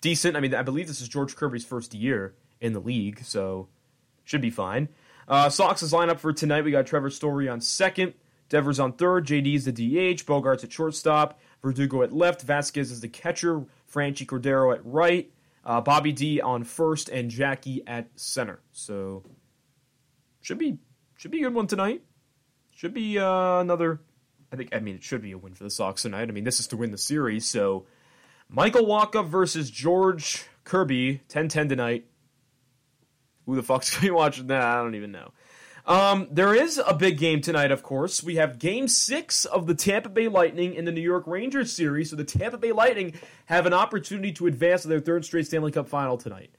decent. 0.00 0.36
I 0.36 0.40
mean, 0.40 0.54
I 0.54 0.62
believe 0.62 0.86
this 0.86 1.00
is 1.00 1.08
George 1.08 1.36
Kirby's 1.36 1.64
first 1.64 1.94
year 1.94 2.34
in 2.60 2.72
the 2.72 2.80
league, 2.80 3.24
so 3.24 3.68
should 4.24 4.40
be 4.40 4.50
fine. 4.50 4.88
Uh, 5.26 5.48
Sox's 5.48 5.92
lineup 5.92 6.18
for 6.18 6.32
tonight: 6.32 6.64
we 6.64 6.70
got 6.70 6.86
Trevor 6.86 7.10
Story 7.10 7.48
on 7.48 7.60
second, 7.60 8.14
Devers 8.48 8.80
on 8.80 8.92
third, 8.92 9.26
JD's 9.26 9.64
the 9.64 9.72
DH, 9.72 10.24
Bogaerts 10.24 10.64
at 10.64 10.72
shortstop, 10.72 11.38
Verdugo 11.62 12.02
at 12.02 12.12
left, 12.12 12.42
Vasquez 12.42 12.90
is 12.90 13.00
the 13.00 13.08
catcher, 13.08 13.64
Franchy 13.92 14.26
Cordero 14.26 14.74
at 14.74 14.84
right, 14.84 15.30
uh, 15.68 15.82
Bobby 15.82 16.12
D 16.12 16.40
on 16.40 16.64
first, 16.64 17.10
and 17.10 17.30
Jackie 17.30 17.82
at 17.86 18.08
center. 18.16 18.58
So 18.72 19.22
should 20.40 20.58
be 20.58 20.78
should 21.16 21.30
be 21.30 21.40
a 21.40 21.42
good 21.42 21.54
one 21.54 21.66
tonight. 21.66 22.02
Should 22.74 22.94
be 22.94 23.18
uh, 23.18 23.60
another. 23.60 24.00
I 24.50 24.56
think. 24.56 24.74
I 24.74 24.80
mean, 24.80 24.96
it 24.96 25.04
should 25.04 25.20
be 25.20 25.32
a 25.32 25.38
win 25.38 25.54
for 25.54 25.64
the 25.64 25.70
Sox 25.70 26.02
tonight. 26.02 26.28
I 26.28 26.32
mean, 26.32 26.44
this 26.44 26.58
is 26.58 26.68
to 26.68 26.78
win 26.78 26.90
the 26.90 26.98
series. 26.98 27.44
So, 27.44 27.86
Michael 28.48 28.86
Wacha 28.86 29.28
versus 29.28 29.70
George 29.70 30.44
Kirby, 30.64 31.20
10-10 31.28 31.68
tonight. 31.68 32.06
Who 33.44 33.54
the 33.54 33.62
fuck's 33.62 33.94
to 33.94 34.00
be 34.00 34.10
watching 34.10 34.46
that? 34.46 34.62
I 34.62 34.82
don't 34.82 34.94
even 34.94 35.12
know. 35.12 35.32
Um, 35.88 36.28
there 36.30 36.54
is 36.54 36.80
a 36.86 36.92
big 36.92 37.16
game 37.16 37.40
tonight, 37.40 37.70
of 37.70 37.82
course. 37.82 38.22
We 38.22 38.36
have 38.36 38.58
game 38.58 38.88
six 38.88 39.46
of 39.46 39.66
the 39.66 39.74
Tampa 39.74 40.10
Bay 40.10 40.28
Lightning 40.28 40.74
in 40.74 40.84
the 40.84 40.92
New 40.92 41.00
York 41.00 41.26
Rangers 41.26 41.72
series. 41.72 42.10
So 42.10 42.16
the 42.16 42.24
Tampa 42.24 42.58
Bay 42.58 42.72
Lightning 42.72 43.14
have 43.46 43.64
an 43.64 43.72
opportunity 43.72 44.30
to 44.32 44.46
advance 44.46 44.82
to 44.82 44.88
their 44.88 45.00
third 45.00 45.24
straight 45.24 45.46
Stanley 45.46 45.72
Cup 45.72 45.88
final 45.88 46.18
tonight. 46.18 46.50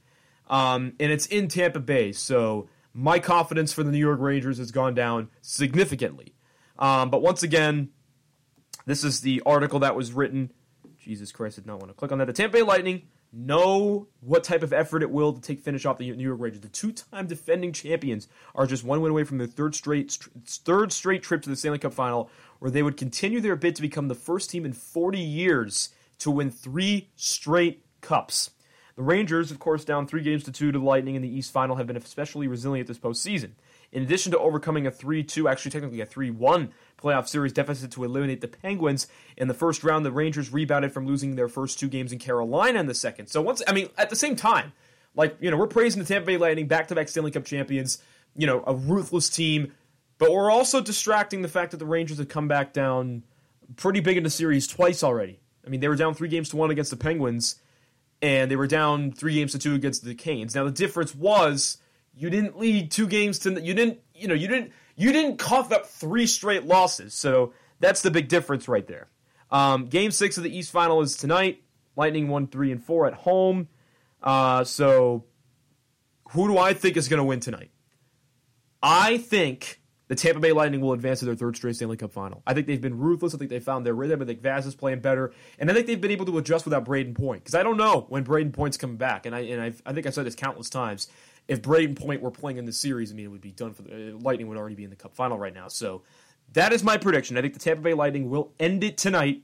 Um, 0.48 0.94
and 1.00 1.12
it's 1.12 1.28
in 1.28 1.48
Tampa 1.48 1.80
Bay. 1.80 2.12
So 2.12 2.70
my 2.92 3.20
confidence 3.20 3.72
for 3.72 3.84
the 3.84 3.92
New 3.92 4.00
York 4.00 4.20
Rangers 4.20 4.58
has 4.58 4.72
gone 4.72 4.96
down 4.96 5.30
significantly. 5.44 6.34
Um, 6.80 7.12
but 7.12 7.22
once 7.22 7.44
again, 7.44 7.90
this 8.88 9.04
is 9.04 9.22
the 9.22 9.44
article 9.46 9.78
that 9.82 9.96
was 9.96 10.12
written. 10.12 10.52
Jesus 10.98 11.32
Christ, 11.32 11.58
did 11.58 11.68
not 11.68 11.78
want 11.78 11.90
to 11.90 11.94
click 11.94 12.12
on 12.12 12.18
that. 12.18 12.26
The 12.26 12.34
Tampa 12.34 12.58
Bay 12.58 12.64
Lightning 12.64 13.04
know 13.32 14.08
what 14.22 14.44
type 14.44 14.64
of 14.64 14.74
effort 14.74 15.04
it 15.04 15.12
will 15.12 15.34
to 15.34 15.42
take 15.42 15.60
finish 15.60 15.86
off 15.86 15.98
the 15.98 16.12
New 16.12 16.24
York 16.24 16.40
Rangers. 16.40 16.62
The 16.62 16.70
two-time 16.70 17.28
defending 17.28 17.72
champions 17.72 18.28
are 18.56 18.66
just 18.66 18.84
one 18.84 19.02
win 19.02 19.12
away 19.12 19.24
from 19.24 19.38
their 19.38 19.48
third 19.48 19.76
straight 19.76 20.18
third 20.46 20.92
straight 20.92 21.24
trip 21.24 21.42
to 21.44 21.50
the 21.50 21.56
Stanley 21.56 21.80
Cup 21.80 21.94
final, 21.94 22.30
where 22.60 22.72
they 22.72 22.84
would 22.84 22.98
continue 22.98 23.40
their 23.42 23.56
bid 23.56 23.76
to 23.76 23.82
become 23.82 24.08
the 24.08 24.16
first 24.16 24.50
team 24.50 24.66
in 24.66 24.74
40 24.74 25.20
years 25.20 25.90
to 26.20 26.32
win 26.32 26.52
three 26.52 27.10
straight 27.16 27.84
cups. 28.02 28.52
The 29.00 29.06
Rangers, 29.06 29.50
of 29.50 29.60
course, 29.60 29.86
down 29.86 30.08
three 30.08 30.22
games 30.22 30.44
to 30.44 30.52
two 30.52 30.74
to 30.74 30.78
the 30.78 30.84
Lightning 30.84 31.16
in 31.16 31.22
the 31.22 31.34
East 31.34 31.54
Final, 31.54 31.78
have 31.78 31.88
been 31.88 31.96
especially 31.96 32.50
resilient 32.50 32.86
this 32.90 33.00
postseason. 33.00 33.52
In 33.94 34.04
addition 34.04 34.34
to 34.34 34.38
overcoming 34.38 34.86
a 34.86 34.92
3 34.92 35.24
2, 35.24 35.48
actually 35.48 35.72
technically 35.72 36.02
a 36.02 36.06
3 36.06 36.32
1 36.32 36.74
playoff 37.02 37.30
series 37.30 37.54
deficit 37.54 37.92
to 37.92 38.04
eliminate 38.04 38.42
the 38.42 38.50
Penguins 38.50 39.08
in 39.38 39.48
the 39.48 39.54
first 39.54 39.86
round, 39.86 40.06
the 40.06 40.12
Rangers 40.12 40.52
rebounded 40.52 40.92
from 40.92 41.08
losing 41.08 41.38
their 41.38 41.48
first 41.48 41.80
two 41.80 41.88
games 41.88 42.12
in 42.12 42.20
Carolina 42.20 42.78
in 42.78 42.88
the 42.88 42.94
second. 42.94 43.28
So, 43.28 43.42
once, 43.42 43.64
I 43.66 43.72
mean, 43.72 43.88
at 43.98 44.10
the 44.10 44.18
same 44.18 44.36
time, 44.36 44.74
like, 45.16 45.38
you 45.40 45.50
know, 45.50 45.56
we're 45.56 45.68
praising 45.68 46.04
the 46.04 46.06
Tampa 46.06 46.26
Bay 46.26 46.38
Lightning, 46.38 46.68
back 46.68 46.90
to 46.90 46.96
back 46.96 47.08
Stanley 47.08 47.32
Cup 47.32 47.46
champions, 47.46 48.00
you 48.36 48.48
know, 48.48 48.66
a 48.68 48.76
ruthless 48.76 49.30
team, 49.30 49.72
but 50.18 50.30
we're 50.30 50.52
also 50.52 50.82
distracting 50.82 51.42
the 51.42 51.48
fact 51.48 51.72
that 51.72 51.78
the 51.78 51.86
Rangers 51.86 52.18
have 52.18 52.28
come 52.28 52.50
back 52.50 52.74
down 52.74 53.24
pretty 53.78 54.02
big 54.02 54.18
in 54.18 54.24
the 54.24 54.30
series 54.30 54.68
twice 54.68 55.04
already. 55.04 55.40
I 55.66 55.70
mean, 55.70 55.80
they 55.80 55.88
were 55.88 55.96
down 55.96 56.16
three 56.16 56.28
games 56.28 56.50
to 56.50 56.58
one 56.58 56.70
against 56.70 56.92
the 56.92 56.98
Penguins, 56.98 57.56
and 58.22 58.50
they 58.50 58.56
were 58.56 58.68
down 58.68 59.12
three 59.12 59.36
games 59.36 59.54
to 59.54 59.60
two 59.60 59.76
against 59.76 60.04
the 60.04 60.16
Canes. 60.16 60.56
Now, 60.56 60.66
the 60.66 60.72
difference 60.72 61.16
was 61.16 61.78
you 62.16 62.30
didn't 62.30 62.60
lead 62.60 62.92
two 62.92 63.08
games 63.08 63.40
to 63.40 63.62
you 63.62 63.74
didn't 63.74 64.00
you 64.14 64.28
know 64.28 64.34
you 64.34 64.48
didn't 64.48 64.72
you 64.96 65.12
didn't 65.12 65.38
cough 65.38 65.72
up 65.72 65.86
three 65.86 66.28
straight 66.28 66.66
losses. 66.66 67.14
So 67.14 67.54
that's 67.80 68.02
the 68.02 68.12
big 68.12 68.28
difference 68.28 68.68
right 68.68 68.86
there. 68.86 69.08
Um, 69.52 69.86
game 69.86 70.12
six 70.12 70.38
of 70.38 70.44
the 70.44 70.56
East 70.56 70.72
Final 70.72 71.02
is 71.02 71.16
tonight. 71.16 71.64
Lightning 71.96 72.28
one 72.28 72.48
three 72.48 72.72
and 72.72 72.84
four 72.84 73.08
at 73.08 73.14
home. 73.14 73.68
Uh, 74.22 74.64
so 74.64 75.26
who 76.32 76.48
do 76.48 76.58
I 76.58 76.74
think 76.74 76.98
is 76.98 77.08
going 77.08 77.20
to 77.20 77.24
win 77.24 77.40
tonight? 77.40 77.72
I 78.82 79.18
think 79.18 79.79
the 80.10 80.16
Tampa 80.16 80.42
Bay 80.42 80.52
Lightning 80.52 80.82
will 80.82 80.92
advance 80.92 81.20
to 81.20 81.26
their 81.26 81.36
third 81.36 81.56
straight 81.56 81.78
Stanley 81.78 81.96
Cup 81.96 82.12
final. 82.12 82.44
I 82.46 82.54
think 82.54 82.68
they've 82.68 82.82
been 82.82 82.98
ruthless. 82.98 83.34
I 83.34 83.38
think 83.38 83.50
they 83.50 83.62
found 83.62 83.86
their 83.86 83.94
rhythm. 83.94 84.22
I 84.22 84.26
think 84.26 84.42
Vaz 84.42 84.66
is 84.66 84.76
playing 84.76 85.00
better, 85.00 85.32
and 85.58 85.72
I 85.72 85.74
think 85.74 85.88
they've 85.88 86.02
been 86.02 86.12
able 86.12 86.26
to 86.26 86.38
adjust 86.38 86.66
without 86.66 86.84
Brayden 86.84 87.16
Point 87.16 87.44
because 87.44 87.56
I 87.56 87.64
don't 87.64 87.78
know 87.78 88.06
when 88.10 88.26
Brayden 88.26 88.52
Point's 88.52 88.76
coming 88.76 88.98
back, 88.98 89.26
and 89.26 89.34
I 89.34 89.40
and 89.40 89.62
I've, 89.62 89.82
I 89.86 89.94
think 89.94 90.06
I've 90.06 90.14
said 90.14 90.26
this 90.26 90.36
countless 90.36 90.70
times 90.70 91.08
if 91.50 91.64
Brayden 91.64 91.98
Point 91.98 92.22
were 92.22 92.32
playing 92.32 92.58
in 92.58 92.66
the 92.66 92.72
series, 92.72 93.12
I 93.12 93.16
mean, 93.16 93.26
it 93.26 93.30
would 93.30 93.42
be 93.42 93.52
done 93.52 93.74
for 93.74 93.82
the 93.82 94.14
uh, 94.14 94.18
Lightning 94.20 94.48
would 94.48 94.58
already 94.58 94.76
be 94.76 94.84
in 94.84 94.92
the 94.92 94.96
Cup 94.96 95.16
final 95.16 95.38
right 95.38 95.54
now. 95.54 95.68
So 95.68 96.04
that 96.54 96.72
is 96.72 96.84
my 96.84 96.96
prediction. 96.96 97.38
I 97.38 97.42
think 97.42 97.56
the 97.56 97.60
Tampa 97.60 97.82
Bay 97.82 97.96
Lightning 97.96 98.30
will 98.30 98.54
end 98.60 98.84
it 98.84 98.98
tonight 98.98 99.42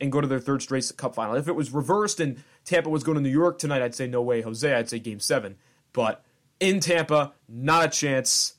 and 0.00 0.12
go 0.12 0.20
to 0.20 0.28
their 0.28 0.38
third 0.38 0.62
straight 0.62 0.90
Cup 0.96 1.16
final. 1.16 1.34
If 1.34 1.48
it 1.48 1.56
was 1.56 1.72
reversed 1.72 2.20
and 2.20 2.42
Tampa 2.64 2.88
was 2.88 3.02
going 3.02 3.16
to 3.16 3.20
New 3.20 3.28
York 3.28 3.58
tonight, 3.58 3.82
I'd 3.82 3.94
say 3.94 4.06
no 4.06 4.22
way, 4.22 4.40
Jose. 4.40 4.72
I'd 4.72 4.88
say 4.88 5.00
Game 5.00 5.18
Seven. 5.18 5.56
But 5.92 6.24
in 6.60 6.78
Tampa, 6.78 7.32
not 7.48 7.86
a 7.86 7.88
chance. 7.88 8.54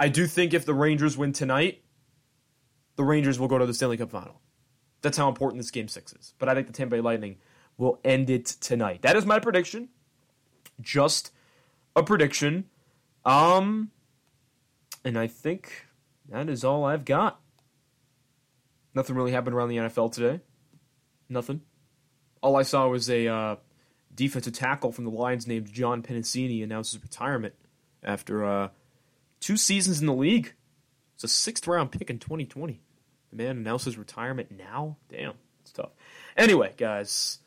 I 0.00 0.08
do 0.08 0.26
think 0.26 0.54
if 0.54 0.64
the 0.64 0.72
Rangers 0.72 1.18
win 1.18 1.34
tonight, 1.34 1.82
the 2.96 3.04
Rangers 3.04 3.38
will 3.38 3.48
go 3.48 3.58
to 3.58 3.66
the 3.66 3.74
Stanley 3.74 3.98
Cup 3.98 4.10
final. 4.10 4.40
That's 5.02 5.18
how 5.18 5.28
important 5.28 5.60
this 5.60 5.70
Game 5.70 5.88
Six 5.88 6.14
is. 6.14 6.32
But 6.38 6.48
I 6.48 6.54
think 6.54 6.68
the 6.68 6.72
Tampa 6.72 6.96
Bay 6.96 7.02
Lightning 7.02 7.36
will 7.76 8.00
end 8.02 8.30
it 8.30 8.46
tonight. 8.46 9.02
That 9.02 9.14
is 9.14 9.26
my 9.26 9.38
prediction. 9.38 9.90
Just 10.80 11.32
a 11.94 12.02
prediction. 12.02 12.64
Um, 13.26 13.90
and 15.04 15.18
I 15.18 15.26
think 15.26 15.86
that 16.30 16.48
is 16.48 16.64
all 16.64 16.86
I've 16.86 17.04
got. 17.04 17.38
Nothing 18.94 19.16
really 19.16 19.32
happened 19.32 19.54
around 19.54 19.68
the 19.68 19.76
NFL 19.76 20.12
today. 20.12 20.40
Nothing. 21.28 21.60
All 22.42 22.56
I 22.56 22.62
saw 22.62 22.88
was 22.88 23.10
a 23.10 23.28
uh, 23.28 23.56
defensive 24.14 24.54
tackle 24.54 24.92
from 24.92 25.04
the 25.04 25.10
Lions 25.10 25.46
named 25.46 25.70
John 25.70 26.02
Penisini 26.02 26.64
announce 26.64 26.92
his 26.92 27.02
retirement 27.02 27.54
after 28.02 28.46
uh, 28.46 28.68
two 29.40 29.56
seasons 29.56 30.00
in 30.00 30.06
the 30.06 30.14
league. 30.14 30.54
It's 31.14 31.24
a 31.24 31.28
sixth 31.28 31.66
round 31.66 31.92
pick 31.92 32.08
in 32.10 32.18
2020. 32.18 32.80
The 33.30 33.36
man 33.36 33.58
announces 33.58 33.98
retirement 33.98 34.50
now? 34.50 34.96
Damn, 35.08 35.34
it's 35.62 35.72
tough. 35.72 35.90
Anyway, 36.36 36.72
guys, 36.76 37.38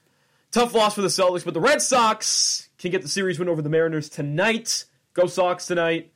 tough 0.52 0.74
loss 0.74 0.96
for 0.96 1.02
the 1.02 1.08
Celtics, 1.08 1.46
but 1.46 1.54
the 1.54 1.62
Red 1.62 1.82
Sox 1.82 2.70
can 2.78 2.92
get 2.92 3.02
the 3.02 3.10
series 3.10 3.40
win 3.40 3.50
over 3.50 3.62
the 3.62 3.70
Mariners 3.70 4.10
tonight. 4.10 4.86
Go 5.14 5.28
Sox 5.28 5.66
tonight. 5.66 6.12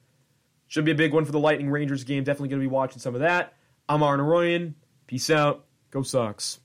Should 0.68 0.86
be 0.86 0.92
a 0.92 0.96
big 0.96 1.14
one 1.14 1.26
for 1.26 1.32
the 1.32 1.40
Lightning 1.40 1.70
Rangers 1.70 2.04
game. 2.04 2.24
Definitely 2.24 2.50
going 2.50 2.62
to 2.62 2.68
be 2.68 2.74
watching 2.74 3.00
some 3.00 3.16
of 3.16 3.22
that. 3.22 3.54
I'm 3.88 4.04
Arn 4.04 4.20
Royan. 4.20 4.76
Peace 5.08 5.30
out. 5.30 5.66
Go 5.92 6.02
Sox. 6.02 6.60